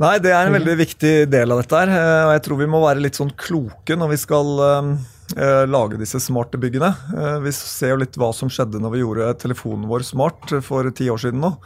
Nei, 0.00 0.18
Det 0.20 0.32
er 0.32 0.46
en 0.46 0.56
veldig 0.56 0.76
viktig 0.76 1.14
del 1.30 1.52
av 1.52 1.62
dette. 1.62 1.76
her, 1.76 1.88
eh, 1.88 2.26
og 2.26 2.32
Jeg 2.34 2.42
tror 2.42 2.58
vi 2.58 2.66
må 2.66 2.80
være 2.80 3.02
litt 3.02 3.14
sånn 3.14 3.34
kloke 3.36 3.96
når 3.96 4.10
vi 4.10 4.16
skal 4.16 4.46
uh, 4.60 5.66
lage 5.66 5.98
disse 5.98 6.20
smarte 6.20 6.58
byggene. 6.60 6.94
Vi 7.42 7.50
ser 7.50 7.90
jo 7.90 7.96
litt 7.96 8.14
hva 8.14 8.32
som 8.32 8.48
skjedde 8.48 8.78
når 8.78 8.92
vi 8.92 9.02
gjorde 9.02 9.38
telefonen 9.38 9.88
vår 9.88 10.04
smart 10.04 10.62
for 10.62 10.88
ti 10.90 11.08
år 11.10 11.18
siden 11.18 11.40
nå. 11.40 11.56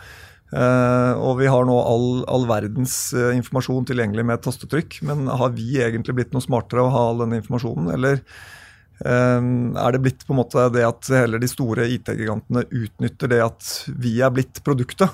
Og 0.50 1.38
vi 1.38 1.46
har 1.46 1.64
nå 1.64 1.76
all, 1.76 2.24
all 2.26 2.46
verdens 2.48 3.12
informasjon 3.12 3.84
tilgjengelig 3.86 4.24
med 4.24 4.38
et 4.38 4.46
tastetrykk. 4.48 5.02
Men 5.02 5.28
har 5.28 5.50
vi 5.50 5.76
egentlig 5.76 6.16
blitt 6.16 6.32
noe 6.32 6.40
smartere 6.40 6.80
av 6.80 6.88
å 6.88 6.94
ha 6.94 7.04
all 7.10 7.20
denne 7.20 7.38
informasjonen, 7.42 7.92
eller 7.92 8.24
er 9.00 9.94
det 9.94 10.02
blitt 10.04 10.26
på 10.28 10.34
en 10.34 10.40
måte 10.42 10.66
det 10.74 10.82
at 10.84 11.08
heller 11.14 11.40
de 11.40 11.48
store 11.48 11.86
IT-gigantene 11.88 12.66
utnytter 12.68 13.30
det 13.32 13.38
at 13.44 13.70
vi 13.96 14.18
er 14.20 14.34
blitt 14.34 14.60
produktet? 14.66 15.08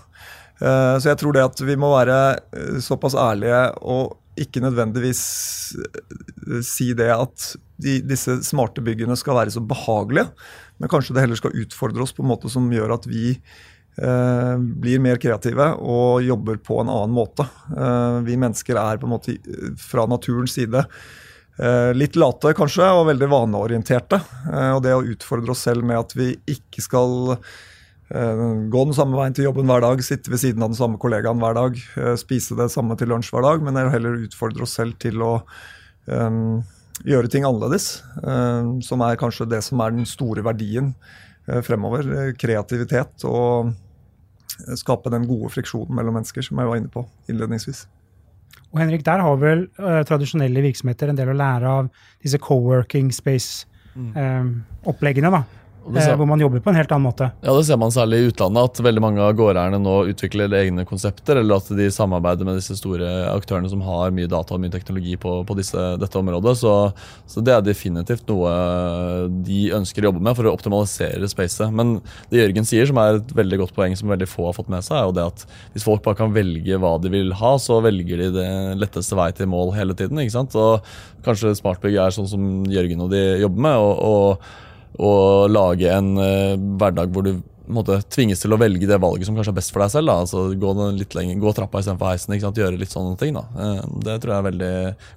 Eh, 0.60 0.94
så 0.98 1.10
jeg 1.10 1.20
tror 1.20 1.36
det 1.36 1.44
at 1.44 1.60
vi 1.68 1.76
må 1.78 1.90
være 1.92 2.20
eh, 2.56 2.78
såpass 2.84 3.16
ærlige 3.18 3.60
og 3.84 4.16
ikke 4.40 4.62
nødvendigvis 4.64 5.22
eh, 5.76 6.60
si 6.64 6.92
det 6.96 7.10
at 7.12 7.50
de, 7.82 7.98
disse 8.04 8.38
smarte 8.46 8.84
byggene 8.84 9.16
skal 9.20 9.36
være 9.36 9.52
så 9.52 9.60
behagelige, 9.64 10.30
men 10.80 10.92
kanskje 10.92 11.16
det 11.16 11.26
heller 11.26 11.40
skal 11.40 11.56
utfordre 11.60 12.04
oss 12.04 12.14
på 12.16 12.24
en 12.24 12.30
måte 12.32 12.52
som 12.52 12.70
gjør 12.72 12.96
at 12.96 13.08
vi 13.08 13.34
eh, 13.34 14.56
blir 14.56 15.04
mer 15.04 15.20
kreative 15.20 15.74
og 15.76 16.24
jobber 16.24 16.60
på 16.64 16.80
en 16.80 16.92
annen 16.92 17.16
måte. 17.16 17.44
Eh, 17.76 18.18
vi 18.28 18.40
mennesker 18.40 18.80
er 18.80 19.00
på 19.00 19.08
en 19.08 19.16
måte 19.16 19.36
fra 19.80 20.08
naturens 20.08 20.56
side 20.56 20.86
litt 21.96 22.18
late 22.20 22.50
kanskje, 22.52 22.84
og 22.92 23.06
veldig 23.08 23.28
vaneorienterte. 23.32 24.18
og 24.74 24.82
det 24.84 24.92
å 24.92 25.04
utfordre 25.04 25.54
oss 25.54 25.62
selv 25.64 25.86
med 25.88 25.96
at 25.96 26.12
vi 26.12 26.34
ikke 26.52 26.84
skal 26.84 27.36
Eh, 28.08 28.40
gå 28.70 28.84
den 28.84 28.94
samme 28.94 29.18
veien 29.18 29.34
til 29.34 29.48
jobben 29.48 29.66
hver 29.66 29.82
dag, 29.82 30.02
sitte 30.04 30.30
ved 30.30 30.38
siden 30.38 30.62
av 30.62 30.70
den 30.70 30.78
samme 30.78 30.98
kollegaen 31.02 31.40
hver 31.42 31.56
dag, 31.58 31.80
eh, 31.98 32.14
spise 32.20 32.54
det 32.58 32.68
samme 32.70 32.94
til 32.98 33.10
lunsj 33.10 33.32
hver 33.34 33.42
dag, 33.42 33.64
men 33.66 33.80
heller 33.90 34.20
utfordre 34.22 34.62
oss 34.62 34.76
selv 34.78 34.94
til 35.02 35.22
å 35.26 35.32
um, 36.06 36.62
gjøre 37.02 37.32
ting 37.32 37.48
annerledes. 37.48 38.04
Um, 38.22 38.78
som 38.82 39.02
er 39.02 39.18
kanskje 39.18 39.48
det 39.50 39.62
som 39.66 39.82
er 39.82 39.96
den 39.96 40.06
store 40.06 40.46
verdien 40.46 40.94
uh, 41.50 41.58
fremover. 41.66 42.30
Kreativitet 42.38 43.26
og 43.26 43.74
skape 44.78 45.10
den 45.12 45.26
gode 45.26 45.50
friksjonen 45.52 45.98
mellom 45.98 46.20
mennesker, 46.20 46.46
som 46.46 46.62
jeg 46.62 46.70
var 46.70 46.78
inne 46.78 46.92
på 46.92 47.02
innledningsvis. 47.26 47.88
Og 48.72 48.78
Henrik, 48.82 49.06
Der 49.06 49.18
har 49.22 49.36
vel 49.40 49.60
uh, 49.78 50.02
tradisjonelle 50.08 50.64
virksomheter 50.64 51.06
en 51.10 51.18
del 51.18 51.32
å 51.32 51.36
lære 51.36 51.66
av 51.70 51.84
disse 52.22 52.38
co-working 52.42 53.08
space-oppleggene. 53.14 55.28
Mm. 55.28 55.34
da. 55.38 55.42
Ser, 55.94 56.12
eh, 56.12 56.16
hvor 56.18 56.26
man 56.26 56.40
jobber 56.40 56.62
på 56.62 56.72
en 56.72 56.78
helt 56.78 56.90
annen 56.92 57.06
måte. 57.06 57.28
Ja, 57.42 57.54
Det 57.54 57.64
ser 57.66 57.78
man 57.78 57.92
særlig 57.94 58.18
i 58.18 58.28
utlandet, 58.30 58.70
at 58.70 58.82
veldig 58.82 59.02
mange 59.02 59.22
av 59.22 59.34
gårdeierne 59.38 59.78
nå 59.78 59.94
utvikler 60.10 60.52
egne 60.58 60.84
konsepter, 60.88 61.38
eller 61.40 61.60
at 61.60 61.68
de 61.68 61.86
samarbeider 61.94 62.48
med 62.48 62.58
disse 62.58 62.76
store 62.78 63.06
aktørene 63.30 63.70
som 63.70 63.84
har 63.86 64.10
mye 64.10 64.30
data 64.30 64.56
og 64.56 64.62
mye 64.62 64.74
teknologi 64.74 65.16
på, 65.16 65.38
på 65.46 65.58
disse, 65.58 65.78
dette 66.00 66.18
området. 66.18 66.56
Så, 66.58 66.74
så, 67.26 67.44
det 67.46 67.54
er 67.54 67.62
definitivt 67.66 68.26
noe 68.28 68.50
de 69.46 69.60
ønsker 69.76 70.02
å 70.02 70.10
jobbe 70.10 70.24
med 70.26 70.36
for 70.38 70.48
å 70.48 70.56
optimalisere 70.56 71.30
spacet. 71.30 71.70
Men 71.70 72.00
det 72.30 72.42
Jørgen 72.42 72.66
sier, 72.66 72.90
som 72.90 72.98
er 73.02 73.20
et 73.20 73.36
veldig 73.36 73.62
godt 73.62 73.76
poeng 73.76 73.94
som 73.98 74.10
veldig 74.10 74.30
få 74.30 74.50
har 74.50 74.58
fått 74.58 74.72
med 74.72 74.84
seg, 74.86 74.98
er 74.98 75.08
jo 75.10 75.16
det 75.16 75.28
at 75.30 75.46
hvis 75.74 75.86
folk 75.86 76.02
bare 76.04 76.18
kan 76.18 76.34
velge 76.34 76.82
hva 76.82 76.96
de 76.98 77.12
vil 77.14 77.34
ha, 77.38 77.56
så 77.62 77.78
velger 77.84 78.26
de 78.26 78.30
det 78.34 78.50
letteste 78.82 79.18
vei 79.18 79.30
til 79.36 79.50
mål 79.52 79.74
hele 79.78 79.94
tiden. 79.94 80.18
ikke 80.18 80.34
sant? 80.34 80.58
Og 80.58 80.82
kanskje 81.26 81.54
smartbygg 81.58 81.98
er 82.00 82.14
sånn 82.14 82.30
som 82.30 82.46
Jørgen 82.70 83.06
og 83.06 83.12
de 83.14 83.24
jobber 83.42 83.68
med. 83.68 83.82
og, 83.82 84.06
og 84.06 84.64
å 84.98 85.12
lage 85.50 85.92
en 85.92 86.14
uh, 86.18 86.56
hverdag 86.80 87.12
hvor 87.12 87.26
du 87.26 87.36
måtte 87.66 87.98
tvinges 88.14 88.38
til 88.42 88.54
å 88.54 88.58
velge 88.60 88.86
det 88.86 88.98
valget 89.02 89.26
som 89.26 89.36
kanskje 89.36 89.52
er 89.52 89.58
best 89.58 89.72
for 89.74 89.82
deg 89.82 89.92
selv. 89.92 90.10
Da. 90.10 90.22
Altså 90.22 90.44
Gå 90.60 90.74
litt 90.96 91.16
lenger, 91.18 91.40
gå 91.42 91.52
trappa 91.56 91.82
istedenfor 91.82 92.12
heisen. 92.12 92.34
Ikke 92.36 92.46
sant? 92.46 92.60
Gjøre 92.62 92.80
litt 92.80 92.92
sånne 92.92 93.16
ting. 93.20 93.36
Da. 93.36 93.46
Uh, 93.56 93.96
det 94.06 94.18
tror 94.22 94.32
jeg 94.32 94.36
er 94.36 94.44
en 94.44 94.50
veldig 94.50 94.74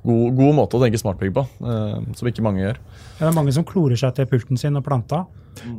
god, 0.09 0.39
god 0.39 0.57
måte 0.61 0.79
å 0.79 0.83
tenke 0.83 1.01
smartbygg 1.01 1.35
på, 1.35 1.45
uh, 1.65 1.99
som 2.17 2.31
ikke 2.31 2.45
mange 2.45 2.63
gjør. 2.63 2.81
Det 3.19 3.27
er 3.29 3.37
mange 3.37 3.53
som 3.55 3.67
klorer 3.67 3.99
seg 3.99 4.15
til 4.17 4.29
pulten 4.31 4.59
sin 4.61 4.79
og 4.79 4.85
planta. 4.87 5.25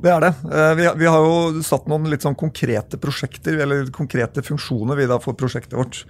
Det 0.03 0.11
er 0.12 0.25
det. 0.27 0.31
Vi, 0.77 0.87
vi, 1.00 1.07
har 1.09 1.25
jo 1.25 1.62
satt 1.65 1.87
noen 1.89 2.11
litt 2.12 2.27
sånn 2.27 2.37
konkrete 2.39 2.99
prosjekter, 3.00 3.57
eller 3.65 3.89
konkrete 3.95 4.45
funksjoner 4.45 4.99
vi 4.99 5.09
da 5.09 5.17
for 5.23 5.39
prosjektet 5.39 5.79
vårt. 5.79 6.03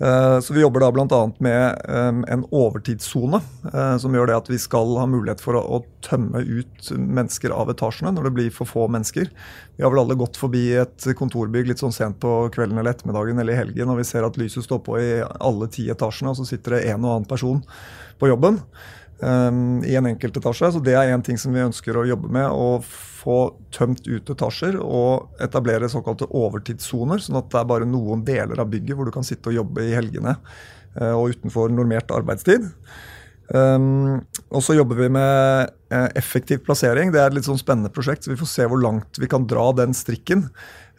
Eh, 0.00 0.40
så 0.40 0.54
Vi 0.54 0.60
jobber 0.60 0.80
da 0.80 0.92
bl.a. 0.92 1.32
med 1.38 1.80
en 2.28 2.44
overtidssone, 2.50 3.40
eh, 3.72 3.96
som 3.98 4.14
gjør 4.14 4.28
det 4.28 4.36
at 4.36 4.50
vi 4.50 4.58
skal 4.60 4.92
ha 5.00 5.06
mulighet 5.08 5.40
for 5.40 5.56
å, 5.56 5.84
tømme 6.06 6.38
ut 6.38 6.90
mennesker 6.94 7.50
av 7.50 7.72
etasjene 7.72 8.12
når 8.14 8.28
det 8.28 8.30
blir 8.36 8.50
for 8.54 8.68
få 8.70 8.84
mennesker. 8.92 9.26
Vi 9.74 9.82
har 9.82 9.90
vel 9.90 10.04
alle 10.04 10.14
gått 10.14 10.36
forbi 10.38 10.68
et 10.78 11.06
kontorbygg 11.18 11.66
litt 11.66 11.82
sånn 11.82 11.94
sent 11.94 12.20
på 12.22 12.34
kvelden 12.54 12.78
eller 12.78 12.94
ettermiddagen 12.94 13.40
eller 13.42 13.56
i 13.56 13.58
helgen, 13.58 13.90
og 13.90 13.98
vi 13.98 14.06
ser 14.06 14.22
at 14.22 14.38
lyset 14.38 14.62
står 14.62 14.84
på 14.86 15.00
i 15.00 15.08
alle 15.24 15.66
ti 15.72 15.88
etasjene, 15.90 16.30
og 16.30 16.38
så 16.38 16.46
sitter 16.46 16.76
det 16.76 16.84
en 16.92 17.02
og 17.02 17.10
annen 17.16 17.26
person 17.26 17.58
på 18.20 18.30
jobben 18.30 18.60
um, 19.20 19.82
i 19.84 19.96
en 19.96 20.08
enkeltetasje. 20.10 20.72
Så 20.74 20.82
det 20.84 20.96
er 20.98 21.12
en 21.12 21.24
ting 21.24 21.38
som 21.40 21.54
vi 21.54 21.64
ønsker 21.64 21.96
å 21.96 22.06
jobbe 22.08 22.30
med. 22.32 22.46
Å 22.50 22.80
få 22.82 23.40
tømt 23.74 24.06
ut 24.06 24.30
etasjer 24.32 24.78
og 24.80 25.42
etablere 25.42 25.90
såkalte 25.92 26.28
overtidssoner. 26.30 27.22
Sånn 27.22 27.40
at 27.40 27.50
det 27.52 27.60
er 27.60 27.68
bare 27.72 27.88
noen 27.88 28.24
deler 28.26 28.62
av 28.62 28.70
bygget 28.72 28.98
hvor 28.98 29.08
du 29.08 29.14
kan 29.14 29.26
sitte 29.26 29.52
og 29.52 29.60
jobbe 29.60 29.88
i 29.88 29.96
helgene 29.96 30.36
uh, 30.36 31.14
og 31.16 31.36
utenfor 31.36 31.72
normert 31.74 32.14
arbeidstid. 32.14 32.70
Um, 33.46 34.24
og 34.50 34.62
så 34.66 34.74
jobber 34.74 34.98
vi 34.98 35.10
med 35.14 35.70
uh, 35.94 36.08
effektiv 36.18 36.64
plassering. 36.66 37.12
Det 37.14 37.20
er 37.22 37.30
et 37.30 37.36
litt 37.38 37.46
sånn 37.46 37.60
spennende 37.60 37.92
prosjekt, 37.94 38.26
så 38.26 38.32
vi 38.32 38.40
får 38.40 38.50
se 38.50 38.66
hvor 38.66 38.80
langt 38.82 39.20
vi 39.22 39.30
kan 39.30 39.46
dra 39.46 39.68
den 39.76 39.94
strikken. 39.94 40.48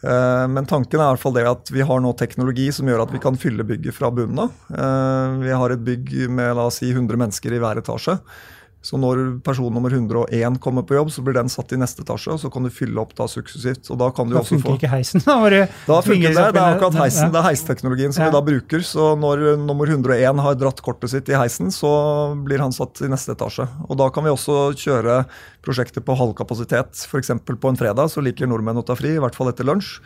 Eh, 0.02 0.44
men 0.50 0.66
tanken 0.70 1.00
er 1.00 1.08
i 1.08 1.14
hvert 1.16 1.22
fall 1.22 1.34
det 1.34 1.46
at 1.50 1.72
vi 1.74 1.82
har 1.86 2.02
nå 2.02 2.12
teknologi 2.18 2.68
som 2.74 2.86
gjør 2.86 3.02
at 3.06 3.14
vi 3.14 3.22
kan 3.22 3.38
fylle 3.40 3.66
bygget 3.66 3.96
fra 3.96 4.12
bunnen 4.14 4.44
av. 4.46 4.54
Eh, 4.70 5.38
vi 5.42 5.56
har 5.62 5.74
et 5.74 5.82
bygg 5.84 6.14
med 6.30 6.54
la 6.58 6.68
oss 6.70 6.80
si 6.82 6.92
100 6.92 7.18
mennesker 7.18 7.54
i 7.54 7.60
hver 7.62 7.82
etasje. 7.82 8.18
Så 8.78 8.98
når 9.00 9.40
person 9.42 9.72
nummer 9.74 9.90
101 9.90 10.60
kommer 10.62 10.84
på 10.86 10.94
jobb, 10.94 11.10
så 11.10 11.22
blir 11.26 11.34
den 11.34 11.50
satt 11.50 11.72
i 11.74 11.78
neste 11.80 12.04
etasje. 12.04 12.36
og 12.36 12.38
Så 12.40 12.50
kan 12.52 12.62
du 12.62 12.70
fylle 12.70 13.00
opp 13.02 13.10
da 13.18 13.26
suksessivt. 13.26 13.90
og 13.90 13.98
Da 13.98 14.10
kan 14.14 14.30
du 14.30 14.36
da 14.36 14.42
også 14.44 14.60
få... 14.62 14.76
ikke 14.78 14.90
heisen. 14.92 15.24
Da, 15.28 15.34
da 15.88 15.98
funker 16.04 16.32
det. 16.32 16.44
Det 16.54 16.62
er 16.62 16.76
akkurat 16.76 16.96
heisen, 17.02 17.32
det 17.34 17.40
er 17.40 17.46
heisteknologien 17.48 18.14
som 18.14 18.22
ja. 18.22 18.28
vi 18.30 18.36
da 18.36 18.42
bruker. 18.46 18.84
Så 18.86 19.10
når 19.18 19.42
nummer 19.60 19.90
101 19.90 20.42
har 20.44 20.56
dratt 20.60 20.82
kortet 20.84 21.12
sitt 21.12 21.28
i 21.32 21.36
heisen, 21.36 21.72
så 21.74 21.90
blir 22.46 22.62
han 22.62 22.74
satt 22.74 23.02
i 23.02 23.10
neste 23.10 23.34
etasje. 23.34 23.66
Og 23.88 23.98
Da 23.98 24.08
kan 24.14 24.26
vi 24.26 24.32
også 24.32 24.70
kjøre 24.78 25.20
prosjektet 25.66 26.06
på 26.06 26.16
halv 26.18 26.36
kapasitet. 26.38 27.02
F.eks. 27.10 27.34
på 27.48 27.72
en 27.72 27.80
fredag 27.80 28.14
så 28.14 28.22
liker 28.24 28.46
nordmenn 28.50 28.78
å 28.78 28.86
ta 28.86 28.94
fri, 28.98 29.16
i 29.16 29.22
hvert 29.22 29.36
fall 29.36 29.50
etter 29.50 29.66
lunsj. 29.66 29.98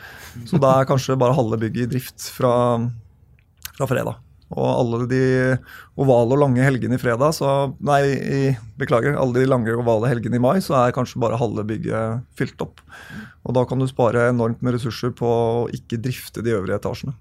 Så 0.48 0.60
da 0.62 0.78
er 0.80 0.88
kanskje 0.88 1.20
bare 1.20 1.36
halve 1.36 1.60
bygget 1.60 1.90
i 1.90 1.92
drift 1.98 2.30
fra, 2.32 2.54
fra 3.76 3.90
fredag. 3.90 4.21
Og 4.52 4.68
alle 4.68 5.06
de 5.08 5.22
ovale 6.00 6.36
og 6.36 6.42
lange 6.44 6.64
helgene 6.64 6.98
i 6.98 7.00
fredag, 7.00 7.34
så 7.36 7.72
Nei, 7.84 8.02
i, 8.12 8.42
beklager. 8.80 9.16
Alle 9.18 9.40
de 9.40 9.48
lange 9.48 9.74
ovale 9.78 10.10
helgene 10.12 10.38
i 10.38 10.42
mai, 10.42 10.58
så 10.64 10.76
er 10.82 10.94
kanskje 10.96 11.22
bare 11.22 11.40
halve 11.40 11.64
bygget 11.68 12.22
fylt 12.38 12.60
opp. 12.64 12.84
Og 13.42 13.56
da 13.56 13.64
kan 13.68 13.80
du 13.80 13.88
spare 13.90 14.28
enormt 14.30 14.62
med 14.62 14.76
ressurser 14.76 15.14
på 15.16 15.26
å 15.26 15.66
ikke 15.74 16.00
drifte 16.02 16.44
de 16.44 16.54
øvrige 16.54 16.78
etasjene. 16.78 17.16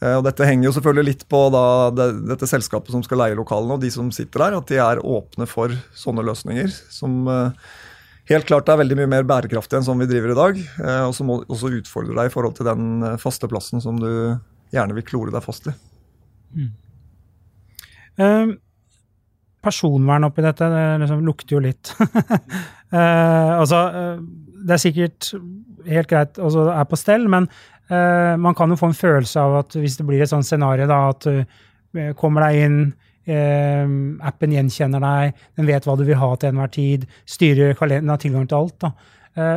Eh, 0.00 0.16
og 0.16 0.24
Dette 0.26 0.46
henger 0.48 0.68
jo 0.68 0.74
selvfølgelig 0.78 1.08
litt 1.10 1.26
på 1.30 1.42
da, 1.52 1.64
det, 1.94 2.08
dette 2.30 2.48
selskapet 2.48 2.94
som 2.94 3.04
skal 3.06 3.24
leie 3.24 3.38
lokalene, 3.38 3.76
og 3.76 3.84
de 3.84 3.92
som 3.92 4.10
sitter 4.14 4.46
der, 4.46 4.58
at 4.60 4.72
de 4.72 4.80
er 4.80 5.04
åpne 5.04 5.48
for 5.50 5.74
sånne 5.96 6.24
løsninger. 6.26 6.72
Som 6.92 7.22
eh, 7.30 7.68
helt 8.32 8.48
klart 8.48 8.70
er 8.70 8.80
veldig 8.80 9.00
mye 9.02 9.12
mer 9.18 9.28
bærekraftig 9.28 9.80
enn 9.80 9.86
som 9.88 10.00
vi 10.00 10.08
driver 10.10 10.34
i 10.34 10.40
dag. 10.40 10.64
Eh, 10.80 11.04
og 11.08 11.14
som 11.16 11.32
også 11.40 11.74
utfordrer 11.80 12.16
deg 12.22 12.30
i 12.30 12.34
forhold 12.34 12.56
til 12.58 12.68
den 12.70 13.14
faste 13.22 13.50
plassen 13.50 13.84
som 13.84 14.00
du 14.00 14.10
gjerne 14.70 14.96
vil 14.96 15.06
klore 15.06 15.34
deg 15.34 15.44
fast 15.44 15.68
i. 15.70 15.76
Mm. 16.54 16.70
Uh, 18.20 18.52
personvern 19.60 20.28
oppi 20.28 20.44
dette, 20.44 20.68
det 20.72 20.84
liksom 21.02 21.24
lukter 21.26 21.56
jo 21.56 21.64
litt. 21.64 21.92
uh, 22.00 23.58
altså, 23.60 23.82
uh, 23.92 24.22
det 24.60 24.76
er 24.76 24.82
sikkert 24.82 25.32
helt 25.88 26.10
greit, 26.10 26.38
altså 26.38 26.66
det 26.68 26.76
er 26.76 26.88
på 26.88 26.98
stell, 27.00 27.22
men 27.32 27.46
eh, 27.88 28.34
man 28.36 28.52
kan 28.54 28.68
jo 28.68 28.76
få 28.76 28.90
en 28.90 28.98
følelse 28.98 29.40
av 29.40 29.54
at 29.62 29.76
hvis 29.80 29.94
det 29.96 30.04
blir 30.04 30.20
et 30.20 30.28
sånt 30.28 30.44
scenario, 30.44 30.84
da, 30.84 30.98
at 31.08 31.24
du 31.24 32.02
kommer 32.20 32.44
deg 32.44 32.66
inn, 32.66 32.82
appen 34.28 34.52
gjenkjenner 34.52 35.00
deg, 35.00 35.40
den 35.56 35.70
vet 35.70 35.88
hva 35.88 35.94
du 35.96 36.04
vil 36.04 36.20
ha 36.20 36.28
til 36.36 36.52
enhver 36.52 36.74
tid, 36.74 37.08
styrer 37.24 37.72
kalenderen, 37.78 38.12
har 38.12 38.20
tilgang 38.20 38.44
til 38.50 38.58
alt. 38.58 38.84
Da. 38.84 38.92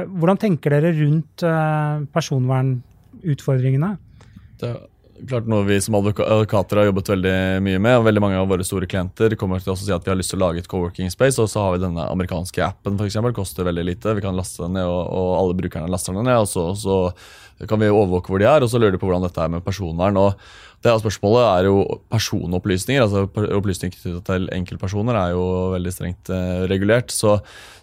hvordan 0.08 0.40
tenker 0.40 0.78
dere 0.78 0.96
rundt 1.02 1.44
personvernutfordringene? 2.16 3.92
Det 4.64 4.72
klart 5.30 5.48
noe 5.50 5.66
vi 5.68 5.78
som 5.82 5.96
advokater 5.98 6.80
har 6.80 6.88
jobbet 6.90 7.12
veldig 7.14 7.36
mye 7.66 7.80
med. 7.82 7.98
og 8.00 8.08
Veldig 8.08 8.24
mange 8.24 8.40
av 8.40 8.50
våre 8.52 8.66
store 8.68 8.88
klienter 8.90 9.36
kommer 9.40 9.64
til 9.64 9.74
å 9.74 9.78
si 9.80 9.92
at 9.94 10.04
vi 10.06 10.12
har 10.12 10.20
lyst 10.20 10.34
til 10.34 10.42
å 10.42 10.46
lage 10.46 10.64
et 10.64 10.70
co-working 10.72 11.12
space. 11.14 11.42
Og 11.42 11.50
så 11.52 11.64
har 11.64 11.76
vi 11.76 11.84
denne 11.84 12.08
amerikanske 12.10 12.64
appen, 12.66 13.00
eksempel, 13.06 13.36
koster 13.36 13.68
veldig 13.68 13.86
lite. 13.88 14.16
Vi 14.18 14.26
kan 14.26 14.38
laste 14.38 14.66
den 14.66 14.78
ned, 14.80 14.90
og, 14.90 15.04
og 15.08 15.32
alle 15.40 15.58
brukerne 15.62 15.92
laster 15.92 16.18
den 16.18 16.28
ned. 16.30 16.44
og 16.44 16.50
så, 16.52 16.68
så 16.78 17.68
kan 17.70 17.82
vi 17.82 17.92
overvåke 17.92 18.34
hvor 18.34 18.44
de 18.44 18.50
er, 18.50 18.66
og 18.66 18.72
så 18.72 18.82
lurer 18.82 18.96
de 18.96 19.02
på 19.02 19.10
hvordan 19.10 19.28
dette 19.28 19.44
er 19.44 19.52
med 19.54 19.66
personvern. 19.66 20.20
og 20.20 20.40
det 20.84 20.92
er 20.92 21.00
Spørsmålet 21.00 21.44
er 21.48 21.68
jo 21.70 21.78
personopplysninger. 22.12 23.04
altså 23.06 23.24
Opplysninger 23.56 23.96
knyttet 23.96 24.26
til 24.28 24.50
enkeltpersoner 24.52 25.16
er 25.16 25.32
jo 25.32 25.46
veldig 25.72 25.94
strengt 25.96 26.32
eh, 26.34 26.66
regulert. 26.68 27.14
Så, 27.16 27.38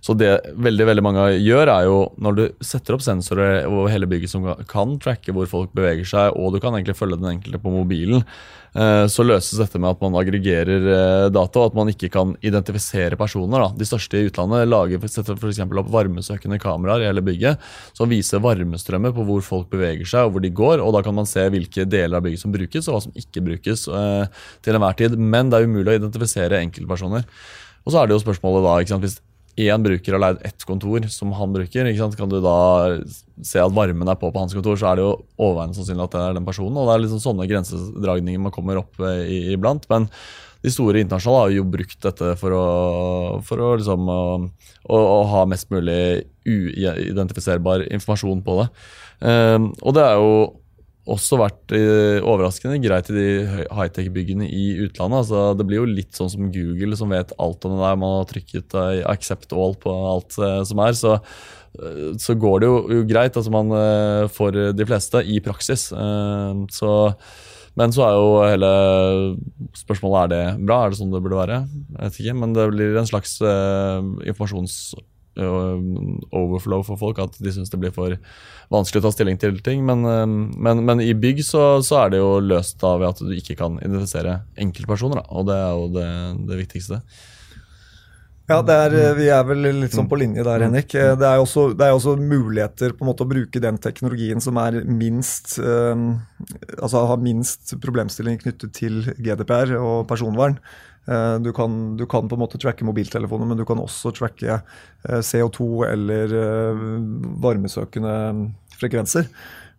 så, 0.04 0.16
det 0.20 0.34
veldig 0.60 0.88
veldig 0.90 1.04
mange 1.06 1.26
gjør, 1.40 1.72
er 1.72 1.88
jo 1.88 1.98
når 2.20 2.36
du 2.36 2.44
setter 2.60 2.96
opp 2.96 3.04
sensorer 3.04 3.64
over 3.70 3.88
hele 3.92 4.08
bygget 4.10 4.34
som 4.34 4.48
kan 4.68 4.98
tracke 5.00 5.32
hvor 5.32 5.48
folk 5.48 5.72
beveger 5.76 6.08
seg, 6.12 6.36
og 6.36 6.52
du 6.52 6.60
kan 6.60 6.76
egentlig 6.76 6.98
følge 6.98 7.20
den 7.20 7.32
enkelte 7.38 7.62
på 7.62 7.72
mobilen, 7.72 8.24
Eh, 8.74 9.06
så 9.10 9.24
løses 9.26 9.58
dette 9.58 9.80
med 9.82 9.90
at 9.90 10.02
man 10.02 10.14
aggregerer 10.20 10.84
eh, 10.94 11.28
data, 11.34 11.62
og 11.62 11.72
at 11.72 11.78
man 11.78 11.90
ikke 11.90 12.10
kan 12.14 12.36
identifisere 12.46 13.18
personer. 13.18 13.64
Da. 13.64 13.70
De 13.80 13.88
største 13.88 14.20
i 14.20 14.28
utlandet 14.28 14.68
lager 14.68 15.00
f.eks. 15.00 15.18
opp 15.64 15.90
varmesøkende 15.90 16.60
kameraer 16.62 17.04
i 17.04 17.08
hele 17.08 17.24
bygget 17.24 17.70
som 17.96 18.10
viser 18.10 18.42
varmestrømmer 18.44 19.14
på 19.16 19.26
hvor 19.26 19.42
folk 19.44 19.70
beveger 19.72 20.06
seg 20.06 20.28
og 20.28 20.36
hvor 20.36 20.44
de 20.44 20.52
går. 20.54 20.84
og 20.84 20.94
Da 20.94 21.02
kan 21.06 21.16
man 21.18 21.28
se 21.28 21.48
hvilke 21.50 21.86
deler 21.88 22.20
av 22.20 22.26
bygget 22.26 22.44
som 22.44 22.54
brukes 22.54 22.89
og 22.90 22.98
hva 22.98 23.02
som 23.06 23.16
ikke 23.18 23.44
brukes 23.46 23.86
eh, 23.88 24.44
til 24.66 24.76
enhver 24.76 24.98
tid. 24.98 25.16
Men 25.16 25.50
det 25.50 25.60
er 25.60 25.70
umulig 25.70 25.94
å 25.94 25.98
identifisere 26.02 26.60
enkeltpersoner. 26.66 27.26
Og 27.86 27.92
så 27.92 28.00
er 28.00 28.08
det 28.08 28.16
jo 28.16 28.24
spørsmålet 28.24 28.66
da, 28.66 29.00
hvis 29.00 29.20
én 29.60 29.82
bruker 29.84 30.14
har 30.14 30.22
leid 30.22 30.44
ett 30.46 30.64
kontor 30.68 31.06
som 31.12 31.32
han 31.36 31.54
bruker, 31.54 31.88
ikke 31.88 32.00
sant? 32.00 32.16
kan 32.18 32.30
du 32.30 32.38
da 32.42 32.58
se 33.44 33.60
at 33.60 33.74
varmen 33.74 34.08
er 34.08 34.18
på 34.20 34.30
på 34.30 34.42
hans 34.42 34.54
kontor, 34.56 34.78
så 34.78 34.90
er 34.90 35.00
det 35.00 35.06
jo 35.06 35.16
overveiende 35.40 35.76
sannsynlig 35.76 36.06
at 36.06 36.14
det 36.14 36.22
er 36.22 36.38
den 36.38 36.46
personen. 36.46 36.76
og 36.76 36.86
Det 36.88 36.94
er 36.94 37.02
liksom 37.04 37.24
sånne 37.24 37.48
grensedragninger 37.50 38.46
man 38.46 38.54
kommer 38.54 38.80
opp 38.82 39.00
eh, 39.00 39.26
i, 39.26 39.40
iblant. 39.56 39.88
Men 39.90 40.08
de 40.60 40.72
store 40.72 41.00
internasjonale 41.00 41.48
har 41.48 41.54
jo 41.56 41.68
brukt 41.72 42.00
dette 42.04 42.34
for 42.40 42.54
å, 42.56 42.64
for 43.46 43.64
å, 43.64 43.74
liksom, 43.80 44.10
å, 44.12 44.96
å 44.96 45.20
ha 45.32 45.46
mest 45.48 45.70
mulig 45.72 46.26
uidentifiserbar 46.44 47.86
informasjon 47.88 48.42
på 48.44 48.58
det. 48.60 48.66
Um, 49.20 49.70
og 49.84 49.96
det 49.96 50.04
er 50.04 50.20
jo 50.20 50.34
også 51.08 51.38
vært 51.40 51.72
uh, 51.72 52.20
overraskende 52.28 52.80
greit 52.82 53.08
i 53.10 53.16
de 53.16 53.28
high-tech-byggene 53.72 54.48
i 54.48 54.64
utlandet. 54.84 55.22
Altså, 55.22 55.44
det 55.56 55.66
blir 55.68 55.80
jo 55.80 55.88
litt 55.88 56.16
sånn 56.16 56.30
som 56.32 56.50
Google, 56.52 56.98
som 56.98 57.12
vet 57.14 57.32
alt 57.40 57.64
om 57.64 57.76
det 57.76 57.84
der. 57.84 58.00
Man 58.00 58.16
har 58.18 58.28
trykket 58.30 58.76
uh, 58.76 59.00
'accept 59.08 59.54
all' 59.56 59.78
på 59.80 59.94
alt 60.12 60.36
uh, 60.38 60.60
som 60.66 60.82
er. 60.84 60.96
Så, 60.98 61.16
så, 62.20 62.34
går 62.34 62.60
det 62.60 62.68
jo, 62.68 63.04
greit 63.06 63.36
altså 63.38 63.52
man, 63.54 63.70
for 64.34 64.50
de 64.50 64.86
fleste 64.88 65.20
i 65.22 65.36
praksis. 65.44 65.84
så 66.74 66.90
men 67.78 67.92
så 67.94 68.02
er 68.02 68.16
jo 68.18 68.32
hele 68.42 68.70
spørsmålet 69.78 70.18
er 70.24 70.32
det 70.32 70.66
bra. 70.66 70.80
Er 70.82 70.90
det 70.90 70.98
sånn 70.98 71.14
det 71.14 71.20
burde 71.22 71.38
være? 71.38 71.60
Jeg 71.94 72.02
vet 72.02 72.18
ikke, 72.18 72.34
Men 72.42 72.56
det 72.56 72.66
blir 72.74 72.98
en 72.98 73.06
slags 73.06 73.38
informasjons 73.38 74.74
overflow 75.38 76.82
for 76.86 76.98
folk, 77.00 77.20
at 77.22 77.36
de 77.38 77.52
syns 77.54 77.70
det 77.70 77.78
blir 77.80 77.92
for 77.94 78.16
vanskelig 78.72 79.00
å 79.00 79.06
ta 79.06 79.12
stilling 79.14 79.38
til 79.40 79.58
ting. 79.64 79.84
Men, 79.86 80.04
men, 80.56 80.84
men 80.86 81.02
i 81.04 81.12
bygg 81.14 81.44
så, 81.46 81.64
så, 81.86 82.04
er 82.04 82.14
det 82.14 82.22
jo 82.22 82.38
løst 82.42 82.80
da 82.82 82.96
ved 83.00 83.12
at 83.12 83.22
du 83.22 83.34
ikke 83.36 83.58
kan 83.60 83.78
identifisere 83.80 84.40
enkeltpersoner. 84.60 85.22
Da, 85.22 85.26
og 85.30 85.50
det 85.50 85.60
er 85.60 85.70
jo 85.76 85.92
det, 85.96 86.08
det 86.50 86.64
viktigste. 86.64 87.02
Ja, 88.50 88.58
er, 88.74 88.94
vi 89.14 89.28
er 89.30 89.44
vel 89.46 89.68
litt 89.78 89.94
sånn 89.94 90.08
på 90.10 90.18
linje 90.18 90.42
der, 90.42 90.64
Henrik. 90.64 90.90
Det 90.90 91.26
er 91.26 91.38
også, 91.38 91.68
det 91.78 91.86
er 91.86 91.94
også 91.94 92.16
muligheter 92.18 92.96
på 92.96 93.04
en 93.04 93.10
måte 93.12 93.22
å 93.22 93.30
bruke 93.30 93.62
den 93.62 93.78
teknologien 93.78 94.42
som 94.42 94.58
er 94.58 94.80
minst 94.90 95.54
um, 95.62 96.16
altså 96.80 97.04
har 97.12 97.22
minst 97.22 97.76
problemstilling 97.82 98.40
knyttet 98.42 98.74
til 98.74 99.04
GDPR 99.22 99.76
og 99.78 100.08
personvern. 100.10 100.58
Eh, 101.08 101.36
du 101.40 101.52
kan, 101.52 101.96
du 101.96 102.06
kan, 102.06 102.28
på 102.28 102.36
en 102.36 102.42
måte 102.44 102.58
tracke 102.60 102.84
mobiltelefoner, 102.84 103.48
men 103.48 103.58
du 103.58 103.64
kan 103.68 103.80
også 103.80 104.12
tracke 104.16 104.60
eh, 104.60 105.22
CO2 105.24 105.86
eller 105.88 106.34
eh, 106.42 106.84
varmesøkende 107.42 108.16
frekvenser. 108.80 109.30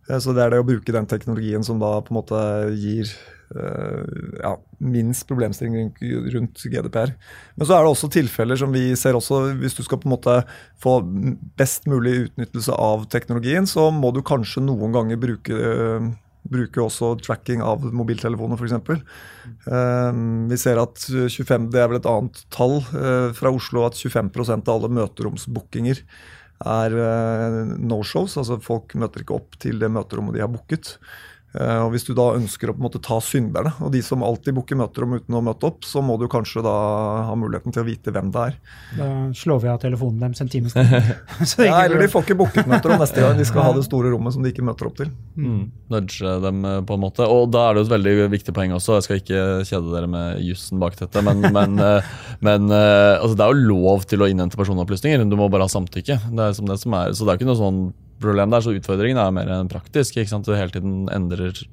Så 0.02 0.32
det 0.34 0.42
er 0.42 0.50
det 0.50 0.58
å 0.58 0.66
bruke 0.66 0.92
den 0.92 1.06
teknologien 1.08 1.62
som 1.64 1.78
da 1.80 2.00
på 2.02 2.10
en 2.10 2.16
måte 2.18 2.38
gir 2.74 3.06
ja, 3.52 4.50
minst 4.82 5.26
problemstilling 5.28 5.92
rundt 6.32 6.64
GDPR. 6.66 7.12
Men 7.54 7.68
så 7.68 7.76
er 7.76 7.84
det 7.84 7.92
også 7.92 8.10
tilfeller 8.10 8.58
som 8.58 8.72
vi 8.74 8.96
ser 8.98 9.14
også 9.14 9.42
Hvis 9.60 9.76
du 9.78 9.82
skal 9.84 10.00
på 10.02 10.08
en 10.08 10.14
måte 10.14 10.34
få 10.82 10.96
best 11.60 11.86
mulig 11.86 12.16
utnyttelse 12.24 12.74
av 12.74 13.06
teknologien, 13.12 13.68
så 13.68 13.90
må 13.94 14.10
du 14.16 14.24
kanskje 14.26 14.64
noen 14.64 14.96
ganger 14.96 15.20
bruke 15.22 15.60
bruker 16.50 16.84
også 16.84 17.14
tracking 17.22 17.62
av 17.64 17.84
mobiltelefoner, 17.94 18.58
f.eks. 18.58 19.02
Uh, 19.68 20.12
vi 20.50 20.58
ser 20.60 20.80
at 20.82 21.06
25, 21.06 21.70
det 21.72 21.82
er 21.82 21.90
vel 21.90 22.00
et 22.00 22.08
annet 22.10 22.44
tall 22.54 22.80
uh, 22.92 23.30
fra 23.36 23.52
Oslo, 23.54 23.86
at 23.86 23.98
25% 23.98 24.68
av 24.68 24.78
alle 24.78 24.92
møteromsbookinger 24.98 26.02
er 26.62 26.96
uh, 26.98 27.60
no-shows. 27.78 28.38
Altså 28.40 28.58
folk 28.62 28.96
møter 28.98 29.24
ikke 29.24 29.38
opp 29.38 29.58
til 29.62 29.82
det 29.82 29.90
møterommet 29.92 30.36
de 30.36 30.44
har 30.44 30.52
booket. 30.52 30.96
Uh, 31.52 31.84
og 31.84 31.90
Hvis 31.92 32.06
du 32.08 32.14
da 32.16 32.30
ønsker 32.38 32.70
å 32.70 32.74
på 32.74 32.80
en 32.80 32.86
måte 32.86 33.00
ta 33.02 33.18
synderne, 33.20 33.74
og 33.84 33.92
de 33.92 34.00
som 34.04 34.24
alltid 34.24 34.56
booker 34.56 34.78
møterom 34.80 35.18
uten 35.18 35.36
å 35.36 35.42
møte 35.44 35.68
opp, 35.68 35.84
så 35.84 36.00
må 36.04 36.16
du 36.20 36.24
kanskje 36.32 36.62
da 36.64 36.72
ha 37.28 37.34
muligheten 37.36 37.74
til 37.74 37.82
å 37.82 37.88
vite 37.88 38.14
hvem 38.14 38.30
det 38.32 38.44
er. 38.48 38.56
Da 38.96 39.08
slår 39.36 39.60
vi 39.64 39.70
av 39.72 39.80
telefonen 39.82 40.22
deres 40.22 40.40
en 40.40 40.52
time 40.52 40.72
ja, 41.68 41.76
eller 41.84 42.00
de 42.00 42.08
får 42.12 42.24
ikke 42.24 42.38
booket 42.40 42.70
møterom 42.70 43.02
neste 43.02 43.20
gang. 43.20 43.36
De 43.36 43.46
skal 43.48 43.66
ha 43.68 43.74
det 43.76 43.84
store 43.84 44.12
rommet 44.14 44.36
som 44.36 44.44
de 44.44 44.52
ikke 44.54 44.64
møter 44.64 44.88
opp 44.88 44.96
til. 45.02 45.10
Mm. 45.36 45.66
Nudge 45.92 46.36
dem 46.46 46.64
eh, 46.68 46.78
på 46.88 46.96
en 46.96 47.04
måte. 47.04 47.28
Og 47.28 47.50
da 47.52 47.66
er 47.66 47.74
det 47.74 47.82
jo 47.82 47.88
et 47.90 47.94
veldig 47.96 48.14
viktig 48.32 48.54
poeng 48.56 48.72
også. 48.78 48.96
Jeg 48.96 49.08
skal 49.08 49.20
ikke 49.20 49.42
kjede 49.68 49.92
dere 49.92 50.08
med 50.14 50.40
jussen 50.46 50.80
bak 50.80 50.96
dette, 51.00 51.24
men, 51.26 51.44
men, 51.58 51.76
eh, 51.82 52.14
men 52.40 52.72
altså, 52.72 53.34
det 53.36 53.44
er 53.44 53.52
jo 53.52 53.74
lov 53.74 54.08
til 54.08 54.24
å 54.24 54.30
innhente 54.32 54.60
personopplysninger. 54.60 55.28
Du 55.28 55.36
må 55.36 55.52
bare 55.52 55.68
ha 55.68 55.72
samtykke. 55.72 56.18
Det 56.32 56.48
er 56.48 56.56
som 56.56 56.70
det 56.70 56.80
som 56.80 56.96
er. 56.96 57.12
Så 57.12 57.28
det 57.28 57.34
er 57.34 57.42
ikke 57.42 57.50
noe 57.52 57.60
sånn 57.60 57.84
problem 58.22 58.52
der, 58.54 58.64
så 58.64 58.74
utfordringen 58.76 59.20
er 59.20 59.34
mer 59.34 59.54
enn 59.58 59.70
praktisk. 59.72 60.16
ikke 60.16 60.32
sant? 60.32 60.48
Du 60.48 60.56
hele 60.56 60.74
tiden 60.74 61.06
endrer 61.12 61.64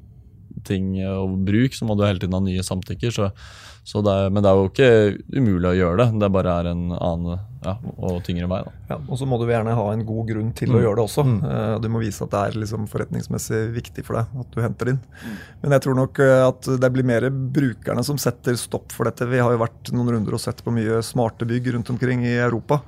ting 0.68 0.94
og 1.08 1.38
bruk, 1.48 1.76
så 1.76 1.88
må 1.88 1.96
du 1.98 2.06
hele 2.06 2.22
tiden 2.22 2.36
ha 2.36 2.42
nye 2.44 2.64
samtykker. 2.66 3.14
Så, 3.14 3.30
så 3.88 4.02
det 4.06 4.14
er, 4.14 4.34
men 4.34 4.44
det 4.44 4.50
er 4.52 4.60
jo 4.60 4.70
ikke 4.70 4.90
umulig 5.38 5.70
å 5.72 5.78
gjøre 5.78 6.02
det. 6.04 6.08
Det 6.22 6.32
bare 6.34 6.56
er 6.62 6.72
en 6.72 6.84
annen 6.96 7.40
ja, 7.66 7.76
og 7.98 8.22
tyngre 8.26 8.48
vei. 8.52 8.62
Ja, 8.90 9.00
og 9.00 9.20
så 9.20 9.28
må 9.30 9.40
du 9.40 9.46
gjerne 9.50 9.76
ha 9.76 9.86
en 9.94 10.06
god 10.08 10.32
grunn 10.32 10.52
til 10.58 10.72
mm. 10.72 10.78
å 10.78 10.84
gjøre 10.84 11.00
det 11.00 11.06
også. 11.06 11.26
Mm. 11.28 11.38
Uh, 11.44 11.76
du 11.84 11.90
må 11.92 12.04
vise 12.04 12.26
at 12.26 12.34
det 12.34 12.42
er 12.42 12.60
liksom 12.64 12.90
forretningsmessig 12.92 13.62
viktig 13.76 14.06
for 14.08 14.20
deg 14.20 14.42
at 14.44 14.56
du 14.56 14.64
henter 14.64 14.94
inn. 14.94 15.02
Mm. 15.20 15.38
Men 15.64 15.78
jeg 15.78 15.86
tror 15.86 16.00
nok 16.00 16.24
eh, 16.24 16.42
at 16.46 16.74
det 16.84 16.92
blir 16.96 17.08
mer 17.08 17.30
brukerne 17.30 18.04
som 18.08 18.20
setter 18.22 18.58
stopp 18.60 18.96
for 18.96 19.10
dette. 19.10 19.28
Vi 19.30 19.42
har 19.42 19.56
jo 19.56 19.64
vært 19.64 19.94
noen 19.96 20.14
runder 20.16 20.38
og 20.38 20.44
sett 20.44 20.64
på 20.66 20.74
mye 20.76 21.02
smarte 21.06 21.48
bygg 21.50 21.74
rundt 21.76 21.94
omkring 21.94 22.26
i 22.28 22.38
Europa. 22.40 22.82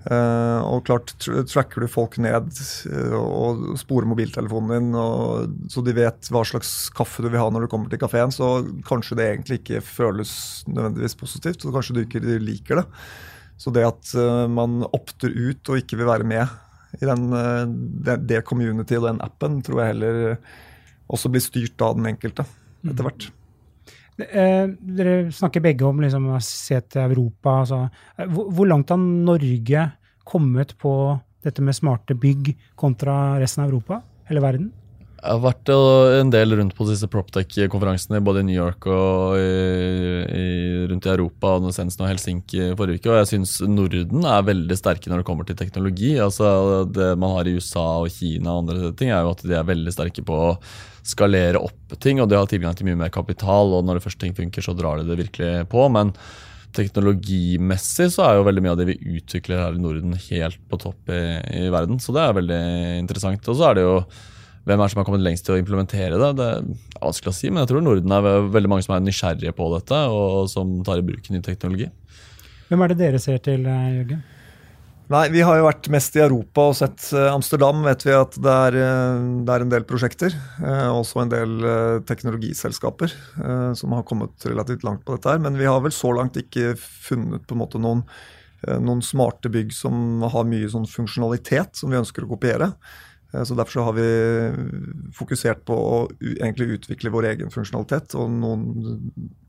Uh, 0.00 0.64
og 0.64 0.86
klart, 0.88 1.12
tracker 1.50 1.84
du 1.84 1.90
folk 1.90 2.14
ned 2.24 2.46
uh, 2.88 3.16
og 3.20 3.66
sporer 3.76 4.08
mobiltelefonen 4.08 4.70
din, 4.72 4.94
og, 4.96 5.58
så 5.68 5.82
de 5.84 5.92
vet 5.98 6.30
hva 6.32 6.40
slags 6.48 6.70
kaffe 6.96 7.20
du 7.20 7.28
vil 7.28 7.40
ha 7.40 7.50
når 7.52 7.66
du 7.66 7.72
kommer 7.72 7.92
til 7.92 8.00
kafeen, 8.00 8.32
så 8.32 8.62
kanskje 8.88 9.18
det 9.18 9.26
egentlig 9.26 9.58
ikke 9.60 9.82
føles 9.84 10.32
nødvendigvis 10.70 11.18
positivt, 11.20 11.66
og 11.68 11.76
kanskje 11.76 11.98
du 11.98 12.00
ikke 12.06 12.24
liker 12.40 12.80
det. 12.80 12.86
Så 13.60 13.72
det 13.76 13.84
at 13.84 14.14
uh, 14.16 14.46
man 14.48 14.86
opter 14.88 15.36
ut 15.36 15.68
og 15.68 15.82
ikke 15.82 16.00
vil 16.00 16.08
være 16.08 16.28
med 16.32 16.56
i 16.96 17.06
den, 17.06 17.28
det, 18.02 18.16
det 18.26 18.40
community 18.48 18.96
og 18.98 19.04
den 19.04 19.20
appen, 19.22 19.60
tror 19.62 19.78
jeg 19.78 19.92
heller 19.92 20.32
også 21.12 21.30
blir 21.30 21.44
styrt 21.44 21.84
av 21.86 21.94
den 21.94 22.08
enkelte 22.10 22.42
etter 22.82 23.06
hvert. 23.06 23.28
Eh, 24.20 24.66
dere 24.98 25.14
snakker 25.34 25.62
begge 25.64 25.86
om 25.88 26.00
liksom, 26.02 26.28
å 26.34 26.40
se 26.44 26.80
til 26.90 27.02
Europa. 27.04 27.60
Altså. 27.62 27.80
Hvor, 28.28 28.50
hvor, 28.50 28.68
langt 28.70 28.92
har 28.92 29.00
Norge 29.00 29.86
kommet 30.28 30.76
på 30.80 30.94
dette 31.44 31.64
med 31.64 31.76
smarte 31.76 32.16
bygg 32.20 32.52
kontra 32.78 33.38
resten 33.40 33.64
av 33.64 33.70
Europa 33.70 34.02
eller 34.30 34.44
verden? 34.44 34.70
Jeg 35.20 35.36
har 35.36 35.40
vært 35.44 35.68
en 35.68 36.30
del 36.32 36.54
rundt 36.56 36.72
på 36.78 36.86
disse 36.88 37.04
Proptech-konferansene 37.12 38.22
både 38.24 38.40
i 38.40 38.46
New 38.48 38.56
York 38.56 38.86
og 38.88 39.34
i, 39.36 39.48
i, 40.32 40.44
rundt 40.88 41.04
i 41.04 41.10
Europa 41.12 41.50
og 41.58 41.66
senest 41.76 42.00
nå 42.00 42.08
Helsinki 42.08 42.70
forrige 42.78 43.02
uke. 43.02 43.10
Og 43.12 43.18
jeg 43.18 43.28
syns 43.34 43.58
Norden 43.68 44.24
er 44.24 44.46
veldig 44.48 44.78
sterke 44.80 45.12
når 45.12 45.20
det 45.20 45.26
kommer 45.28 45.44
til 45.44 45.58
teknologi. 45.60 46.14
Altså 46.24 46.86
Det 46.88 47.10
man 47.20 47.34
har 47.36 47.50
i 47.50 47.52
USA 47.58 47.84
og 48.00 48.08
Kina 48.14 48.54
og 48.54 48.62
andre 48.62 48.94
ting, 48.96 49.12
er 49.12 49.26
jo 49.26 49.34
at 49.34 49.44
de 49.44 49.58
er 49.58 49.68
veldig 49.68 49.92
sterke 49.92 50.24
på 50.24 50.40
å 50.46 50.56
skalere 51.04 51.60
opp 51.60 51.98
ting. 52.00 52.24
Og 52.24 52.32
de 52.32 52.40
har 52.40 52.48
tilgang 52.48 52.78
til 52.78 52.88
mye 52.88 53.02
mer 53.04 53.12
kapital, 53.12 53.76
og 53.76 53.84
når 53.84 54.00
det 54.00 54.06
første 54.08 54.24
ting 54.24 54.36
funker, 54.40 54.64
så 54.64 54.76
drar 54.78 55.02
de 55.02 55.08
det 55.10 55.20
virkelig 55.26 55.68
på. 55.68 55.84
men 55.92 56.16
teknologimessig 56.70 58.12
så 58.14 58.22
er 58.24 58.36
jo 58.38 58.44
veldig 58.46 58.62
mye 58.62 58.72
av 58.72 58.76
det 58.78 58.92
vi 58.92 59.16
utvikler 59.18 59.58
her 59.58 59.76
i 59.76 59.80
Norden, 59.82 60.14
helt 60.30 60.60
på 60.70 60.78
topp 60.80 61.10
i, 61.12 61.22
i 61.60 61.68
verden. 61.68 62.00
Så 62.00 62.14
det 62.14 62.24
er 62.24 62.36
veldig 62.40 62.66
interessant. 63.02 63.48
Og 63.50 63.58
så 63.58 63.68
er 63.68 63.76
det 63.76 63.88
jo 63.88 63.96
hvem 64.68 64.82
er 64.82 64.92
som 64.92 65.00
har 65.00 65.06
kommet 65.08 65.24
lengst 65.24 65.46
til 65.46 65.56
å 65.56 65.60
implementere 65.60 66.18
det? 66.20 66.32
Det 66.36 66.48
er 66.50 66.66
vanskelig 67.00 67.32
å 67.32 67.36
si, 67.36 67.48
men 67.48 67.62
jeg 67.62 67.70
tror 67.70 67.84
Norden 67.84 68.12
er 68.12 68.50
veldig 68.52 68.70
mange 68.70 68.84
som 68.84 68.96
er 68.96 69.06
nysgjerrige 69.06 69.54
på 69.56 69.70
dette, 69.72 70.02
og 70.12 70.50
som 70.52 70.80
tar 70.86 71.00
i 71.00 71.06
bruk 71.06 71.30
ny 71.32 71.40
teknologi. 71.44 71.88
Hvem 72.70 72.84
er 72.84 72.92
det 72.92 73.00
dere 73.00 73.18
ser 73.18 73.40
til, 73.42 73.64
eh, 73.66 73.96
Jørgen? 73.96 74.22
Nei, 75.10 75.28
Vi 75.28 75.40
har 75.40 75.56
jo 75.56 75.66
vært 75.66 75.88
mest 75.90 76.14
i 76.14 76.20
Europa 76.20 76.68
og 76.68 76.76
sett 76.76 77.12
eh, 77.12 77.32
Amsterdam. 77.32 77.82
vet 77.82 78.04
vi 78.04 78.12
at 78.12 78.36
det 78.38 78.52
er, 78.66 78.76
eh, 78.78 79.22
det 79.42 79.54
er 79.54 79.60
en 79.64 79.72
del 79.72 79.82
prosjekter. 79.82 80.30
Også 80.94 81.22
en 81.22 81.32
del 81.32 82.04
teknologiselskaper 82.06 83.10
som 83.74 83.90
har 83.90 84.04
kommet 84.04 84.30
relativt 84.44 84.84
langt 84.84 85.04
på 85.04 85.16
dette. 85.16 85.30
her, 85.30 85.38
Men 85.38 85.56
vi 85.56 85.64
har 85.64 85.80
vel 85.80 85.90
så 85.90 86.14
langt 86.14 86.36
ikke 86.36 86.76
funnet 86.78 87.44
på 87.44 87.56
en 87.56 87.58
måte 87.58 87.80
noen, 87.80 88.04
noen 88.78 89.00
smarte 89.02 89.50
bygg 89.50 89.72
som 89.72 90.22
har 90.22 90.44
mye 90.44 90.68
sånn 90.68 90.86
funksjonalitet 90.86 91.74
som 91.74 91.90
vi 91.90 91.96
ønsker 91.96 92.22
å 92.22 92.30
kopiere. 92.30 92.74
Eh, 93.32 93.44
så 93.44 93.56
Derfor 93.58 93.72
så 93.72 93.86
har 93.88 93.96
vi 93.98 94.06
fokusert 95.16 95.64
på 95.68 95.74
å 95.74 95.98
egentlig 96.20 96.78
utvikle 96.78 97.12
vår 97.14 97.30
egen 97.34 97.52
funksjonalitet 97.54 98.16
og 98.18 98.30
noen, 98.32 98.64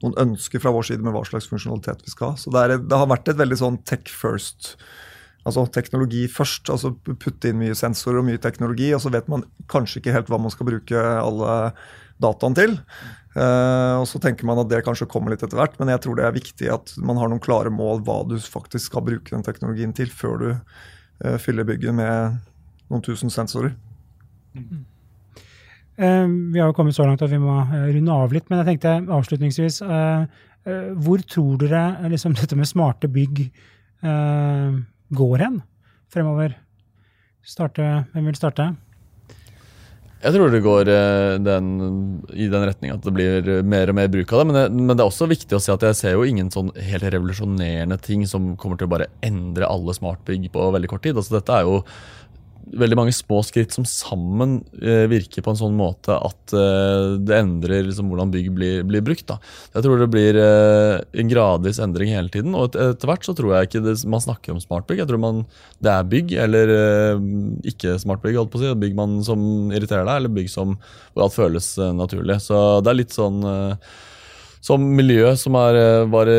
noen, 0.01 0.17
ønsker 0.25 0.63
fra 0.63 0.73
vår 0.75 0.91
side 0.91 1.05
med 1.05 1.15
hva 1.15 1.23
slags 1.27 1.49
funksjonalitet 1.51 2.03
vi 2.05 2.13
skal 2.13 2.33
ha. 2.33 2.41
Så 2.41 2.53
det, 2.53 2.65
er, 2.65 2.83
det 2.83 2.99
har 2.99 3.09
vært 3.11 3.31
et 3.31 3.41
veldig 3.41 3.61
sånn 3.61 3.79
tech 3.87 4.11
first. 4.11 4.75
Altså 5.47 5.65
teknologi 5.73 6.27
først. 6.29 6.69
altså 6.69 6.93
Putte 7.11 7.49
inn 7.49 7.61
mye 7.61 7.77
sensorer 7.77 8.21
og 8.21 8.29
mye 8.29 8.41
teknologi, 8.41 8.91
og 8.93 9.01
så 9.03 9.13
vet 9.13 9.31
man 9.31 9.47
kanskje 9.71 10.01
ikke 10.01 10.15
helt 10.17 10.29
hva 10.29 10.41
man 10.41 10.53
skal 10.53 10.69
bruke 10.69 11.01
alle 11.01 11.57
dataen 12.21 12.57
til. 12.57 12.77
Uh, 13.31 14.01
og 14.01 14.05
så 14.11 14.19
tenker 14.19 14.43
man 14.43 14.59
at 14.59 14.67
det 14.67 14.81
kanskje 14.83 15.07
kommer 15.09 15.31
litt 15.31 15.43
etter 15.45 15.55
hvert, 15.55 15.77
men 15.79 15.89
jeg 15.93 16.03
tror 16.03 16.17
det 16.19 16.25
er 16.27 16.35
viktig 16.35 16.67
at 16.73 16.91
man 16.99 17.15
har 17.15 17.31
noen 17.31 17.41
klare 17.41 17.71
mål 17.71 18.03
hva 18.03 18.17
du 18.27 18.35
faktisk 18.43 18.89
skal 18.91 19.05
bruke 19.07 19.31
den 19.31 19.45
teknologien 19.45 19.93
til, 19.95 20.11
før 20.11 20.41
du 20.41 20.49
uh, 20.51 21.37
fyller 21.39 21.67
bygget 21.67 21.95
med 21.95 22.41
noen 22.91 23.03
tusen 23.05 23.33
sensorer. 23.33 23.73
Mm. 24.55 24.85
Uh, 26.01 26.27
vi 26.53 26.61
har 26.61 26.69
jo 26.69 26.75
kommet 26.75 26.95
så 26.97 27.05
langt 27.07 27.21
at 27.23 27.31
vi 27.31 27.39
må 27.41 27.61
uh, 27.61 27.89
runde 27.91 28.15
av 28.23 28.33
litt, 28.35 28.47
men 28.49 28.61
jeg 28.61 28.71
tenkte 28.71 28.95
avslutningsvis 29.17 29.81
uh, 29.85 30.23
Hvor 31.01 31.21
tror 31.25 31.57
dere 31.61 32.09
liksom, 32.11 32.35
dette 32.39 32.57
med 32.57 32.69
smarte 32.69 33.09
bygg 33.11 33.47
går 34.01 35.41
hen 35.41 35.59
fremover? 36.09 36.55
Starte, 37.45 37.85
hvem 38.13 38.29
vil 38.29 38.37
starte? 38.37 38.71
Jeg 40.21 40.35
tror 40.35 40.51
det 40.53 40.61
går 40.61 40.89
eh, 40.93 41.35
den, 41.41 41.69
i 42.37 42.45
den 42.51 42.65
retning 42.67 42.91
at 42.93 43.01
det 43.01 43.13
blir 43.15 43.47
mer 43.65 43.89
og 43.89 43.97
mer 43.97 44.09
bruk 44.13 44.29
av 44.29 44.43
det. 44.43 44.47
Men, 44.51 44.57
det. 44.57 44.65
men, 44.77 44.93
det 44.93 45.01
er 45.01 45.09
også 45.09 45.27
viktig 45.31 45.57
å 45.57 45.61
si 45.63 45.71
at 45.73 45.85
jeg 45.87 45.97
ser 45.97 46.13
jo 46.13 46.27
ingen 46.29 46.51
sånn 46.53 46.69
helt 46.77 47.07
revolusjonerende 47.15 47.97
ting 48.05 48.27
som 48.29 48.51
kommer 48.61 48.77
til 48.77 48.89
å 48.89 48.93
bare 48.93 49.09
endre 49.25 49.69
alle 49.69 49.95
smartbygg 49.97 50.51
på 50.53 50.67
veldig 50.77 50.91
kort 50.91 51.05
tid. 51.07 51.17
Altså 51.17 51.39
Dette 51.39 51.57
er 51.57 51.65
jo 51.65 51.79
veldig 52.81 52.97
mange 52.97 53.13
små 53.15 53.41
skritt 53.45 53.73
som 53.75 53.85
sammen 53.87 54.59
eh, 54.81 55.05
virker 55.11 55.43
på 55.43 55.53
en 55.53 55.59
sånn 55.59 55.77
måte 55.77 56.15
at 56.15 56.53
eh, 56.55 57.15
det 57.21 57.37
endrer 57.37 57.87
liksom, 57.87 58.11
hvordan 58.11 58.33
bygg 58.33 58.51
blir, 58.55 58.83
blir 58.87 59.03
brukt. 59.05 59.25
Da. 59.29 59.39
Jeg 59.75 59.85
tror 59.85 60.01
det 60.01 60.09
blir 60.13 60.39
eh, 60.39 60.97
en 61.21 61.31
gradvis 61.31 61.81
endring 61.83 62.13
hele 62.13 62.31
tiden. 62.33 62.55
Og 62.57 62.77
et, 62.79 63.05
hvert 63.07 63.27
så 63.27 63.35
tror 63.37 63.55
jeg 63.55 63.69
ikke 63.69 63.83
det, 63.85 63.97
man 64.09 64.23
snakker 64.23 64.55
om 64.55 64.61
smartbygg. 64.63 65.03
Jeg 65.03 65.11
tror 65.11 65.23
man, 65.23 65.43
det 65.83 65.93
er 65.93 66.11
bygg 66.13 66.35
eller 66.45 66.75
eh, 66.75 67.25
ikke 67.73 67.97
smartbygg. 68.01 68.39
Holdt 68.39 68.53
på 68.53 68.61
å 68.61 68.63
si. 68.65 68.75
Bygg 68.85 68.95
man 68.97 69.19
som 69.27 69.43
irriterer 69.73 70.07
deg, 70.07 70.21
eller 70.21 70.37
bygg 70.37 70.51
som, 70.53 70.77
hvor 71.13 71.27
alt 71.27 71.37
føles 71.37 71.73
eh, 71.81 71.93
naturlig. 71.97 72.39
Så 72.45 72.63
det 72.85 72.93
er 72.93 73.01
litt 73.01 73.17
sånn 73.17 73.43
eh, 73.47 73.91
som 74.61 74.83
miljø, 74.95 75.31
som 75.39 75.55
er, 75.57 75.77
eh, 75.79 76.03
var 76.11 76.29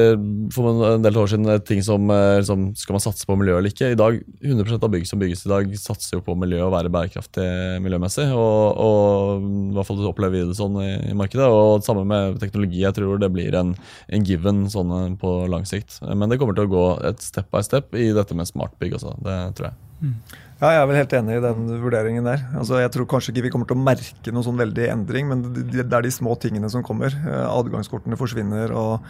for 0.55 0.85
en 0.93 1.03
del 1.03 1.19
år 1.19 1.31
siden 1.33 1.51
et 1.51 1.65
ting 1.67 1.83
som 1.83 2.07
liksom, 2.07 2.69
Skal 2.79 2.95
man 2.95 3.03
satse 3.03 3.27
på 3.27 3.37
miljø 3.39 3.59
eller 3.59 3.73
ikke? 3.73 3.93
I 3.93 3.99
dag, 3.99 4.21
100% 4.43 4.85
av 4.87 4.93
bygg 4.93 5.07
som 5.09 5.19
bygges 5.19 5.45
i 5.47 5.51
dag, 5.51 5.75
satser 5.79 6.19
jo 6.19 6.23
på 6.23 6.37
miljø 6.39 6.63
og 6.67 6.73
være 6.77 6.93
bærekraftig 6.93 7.49
miljømessig. 7.83 8.29
Og, 8.31 8.79
og 8.79 9.43
i 9.43 9.75
hvert 9.77 9.91
fall 9.91 10.07
opplever 10.07 10.39
vi 10.39 10.45
det 10.49 10.59
sånn 10.59 10.79
i, 10.83 10.91
i, 11.11 11.17
markedet. 11.19 11.49
Og 11.51 11.83
samme 11.83 12.07
med 12.07 12.39
teknologi. 12.43 12.85
Jeg 12.85 12.95
tror 12.99 13.19
det 13.23 13.33
blir 13.35 13.59
en, 13.59 13.75
en 14.09 14.29
given 14.29 14.65
sånn 14.73 14.95
eh, 14.99 15.09
på 15.21 15.35
lang 15.51 15.67
sikt. 15.69 15.99
Men 16.07 16.31
det 16.31 16.39
kommer 16.41 16.57
til 16.59 16.71
å 16.71 16.73
gå 16.73 16.87
et 17.11 17.23
step 17.25 17.51
by 17.53 17.65
step 17.67 17.97
i 17.99 18.13
dette 18.15 18.39
med 18.39 18.49
smartbygg 18.49 18.99
også. 19.01 19.17
Det 19.27 19.39
tror 19.59 19.73
jeg. 19.73 19.81
Mm. 20.03 20.17
Ja, 20.63 20.69
jeg 20.77 20.79
er 20.79 20.85
vel 20.87 20.99
helt 21.01 21.15
enig 21.19 21.37
i 21.37 21.43
den 21.43 21.71
vurderingen 21.83 22.27
der. 22.29 22.43
Altså, 22.55 22.77
jeg 22.79 22.91
tror 22.95 23.07
kanskje 23.11 23.33
ikke 23.33 23.43
vi 23.49 23.51
kommer 23.51 23.67
til 23.67 23.75
å 23.75 23.83
merke 23.83 24.31
noen 24.31 24.45
sånn 24.47 24.61
veldig 24.61 24.85
endring, 24.93 25.27
men 25.27 25.41
det 25.51 25.83
er 25.83 26.05
de 26.05 26.13
små 26.15 26.37
tingene 26.39 26.69
som 26.71 26.85
kommer. 26.87 27.11
Eh, 27.11 27.47
adgangskortene 27.49 28.15
forsvinner, 28.21 28.71
og 28.71 29.03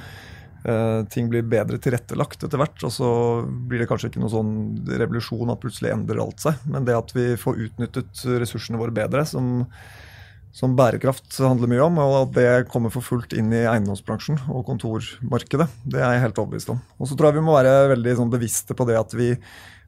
uh, 0.64 1.02
ting 1.12 1.28
blir 1.28 1.44
bedre 1.44 1.76
tilrettelagt 1.76 2.46
etter 2.46 2.56
hvert. 2.56 2.78
Og 2.88 2.94
så 2.94 3.10
blir 3.68 3.82
det 3.82 3.88
kanskje 3.90 4.08
ikke 4.08 4.22
noen 4.22 4.32
sånn 4.32 4.54
revolusjon 5.02 5.52
at 5.52 5.60
plutselig 5.60 5.92
endrer 5.92 6.22
alt 6.24 6.40
seg, 6.40 6.62
men 6.72 6.88
det 6.88 6.96
at 6.96 7.12
vi 7.12 7.26
får 7.42 7.60
utnyttet 7.66 8.24
ressursene 8.40 8.80
våre 8.80 8.96
bedre, 8.96 9.26
som, 9.28 9.66
som 10.56 10.78
bærekraft 10.78 11.36
handler 11.44 11.68
mye 11.74 11.84
om, 11.84 12.00
og 12.00 12.16
at 12.22 12.34
det 12.38 12.48
kommer 12.72 12.94
for 12.96 13.04
fullt 13.04 13.36
inn 13.36 13.52
i 13.52 13.66
eiendomsbransjen 13.66 14.40
og 14.48 14.64
kontormarkedet, 14.70 15.68
det 15.84 16.00
er 16.00 16.16
jeg 16.16 16.24
helt 16.30 16.42
overbevist 16.46 16.72
om. 16.72 16.80
Og 16.96 17.12
så 17.12 17.20
tror 17.20 17.28
jeg 17.28 17.42
vi 17.42 17.46
må 17.50 17.60
være 17.60 17.92
veldig 17.92 18.18
sånn, 18.22 18.32
bevisste 18.38 18.78
på 18.78 18.88
det 18.88 18.96
at 19.04 19.12
vi 19.20 19.34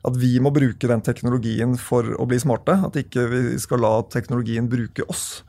at 0.05 0.17
vi 0.21 0.35
må 0.43 0.53
bruke 0.53 0.89
den 0.91 1.03
teknologien 1.05 1.79
for 1.81 2.11
å 2.21 2.27
bli 2.29 2.39
smarte. 2.43 2.77
At 2.87 2.99
ikke 3.01 3.25
vi 3.31 3.43
skal 3.63 3.81
la 3.85 3.95
teknologien 4.13 4.69
bruke 4.71 5.07
oss. 5.09 5.43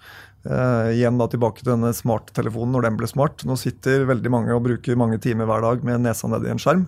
Uh, 0.45 0.93
igjen 0.93 1.17
da 1.17 1.27
tilbake 1.27 1.63
til 1.63 1.73
denne 1.73 1.89
smarttelefonen 1.95 2.75
når 2.75 2.87
den 2.87 2.97
ble 2.99 3.09
smart. 3.09 3.43
Nå 3.49 3.57
sitter 3.59 4.05
veldig 4.07 4.31
mange 4.31 4.55
og 4.55 4.63
bruker 4.67 4.99
mange 4.99 5.19
timer 5.21 5.49
hver 5.49 5.65
dag 5.65 5.85
med 5.87 6.05
nesa 6.05 6.29
nedi 6.31 6.51
en 6.53 6.61
skjerm. 6.61 6.87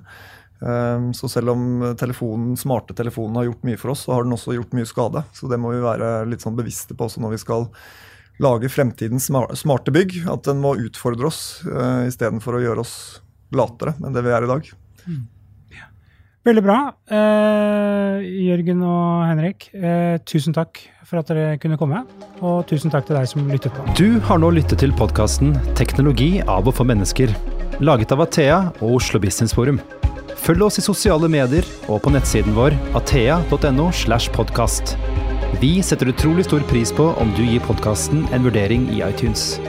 Uh, 0.61 1.11
så 1.17 1.29
selv 1.31 1.55
om 1.55 1.67
telefonen, 1.99 2.55
smarte 2.59 2.95
telefonen 2.97 3.41
har 3.41 3.49
gjort 3.49 3.67
mye 3.67 3.81
for 3.81 3.95
oss, 3.95 4.05
så 4.07 4.15
har 4.15 4.27
den 4.27 4.37
også 4.37 4.55
gjort 4.55 4.75
mye 4.77 4.87
skade. 4.87 5.25
Så 5.35 5.51
det 5.51 5.59
må 5.59 5.75
vi 5.75 5.83
være 5.83 6.11
litt 6.29 6.45
sånn 6.45 6.57
bevisste 6.57 6.95
på 6.95 7.09
også 7.09 7.23
når 7.23 7.35
vi 7.35 7.43
skal 7.43 7.67
lage 8.43 8.69
fremtidens 8.71 9.27
smarte 9.59 9.91
bygg. 9.91 10.21
At 10.31 10.47
den 10.47 10.63
må 10.63 10.77
utfordre 10.79 11.27
oss 11.27 11.65
uh, 11.67 12.05
istedenfor 12.07 12.61
å 12.61 12.63
gjøre 12.63 12.85
oss 12.85 12.99
latere 13.55 13.97
enn 13.99 14.15
det 14.15 14.23
vi 14.23 14.37
er 14.37 14.45
i 14.45 14.53
dag. 14.55 14.71
Mm. 15.07 15.25
Veldig 16.45 16.63
bra. 16.63 16.77
Eh, 17.11 18.27
Jørgen 18.47 18.83
og 18.85 19.25
Henrik, 19.27 19.69
eh, 19.73 20.17
tusen 20.25 20.53
takk 20.55 20.79
for 21.07 21.19
at 21.19 21.27
dere 21.27 21.57
kunne 21.57 21.77
komme. 21.77 22.03
Og 22.41 22.65
tusen 22.67 22.91
takk 22.91 23.07
til 23.07 23.17
deg 23.17 23.27
som 23.27 23.47
lyttet 23.49 23.73
på. 23.73 23.83
Du 23.95 24.19
har 24.19 24.37
nå 24.39 24.51
lyttet 24.51 24.79
til 24.79 24.91
podkasten 24.91 25.55
'Teknologi 25.75 26.41
av 26.47 26.67
og 26.67 26.73
for 26.73 26.85
mennesker', 26.85 27.35
laget 27.79 28.11
av 28.11 28.21
Athea 28.21 28.71
og 28.81 28.95
Oslo 29.01 29.19
Business 29.19 29.53
Forum. 29.53 29.79
Følg 30.35 30.61
oss 30.61 30.77
i 30.77 30.81
sosiale 30.81 31.27
medier 31.27 31.65
og 31.89 32.01
på 32.03 32.11
nettsiden 32.13 32.53
vår 32.53 32.71
athea.no. 32.95 33.91
slash 33.91 34.29
podcast. 34.31 34.95
Vi 35.59 35.81
setter 35.81 36.11
utrolig 36.11 36.45
stor 36.45 36.61
pris 36.69 36.91
på 36.91 37.17
om 37.17 37.33
du 37.35 37.43
gir 37.43 37.59
podkasten 37.59 38.27
en 38.31 38.43
vurdering 38.43 38.87
i 38.93 39.01
iTunes. 39.01 39.59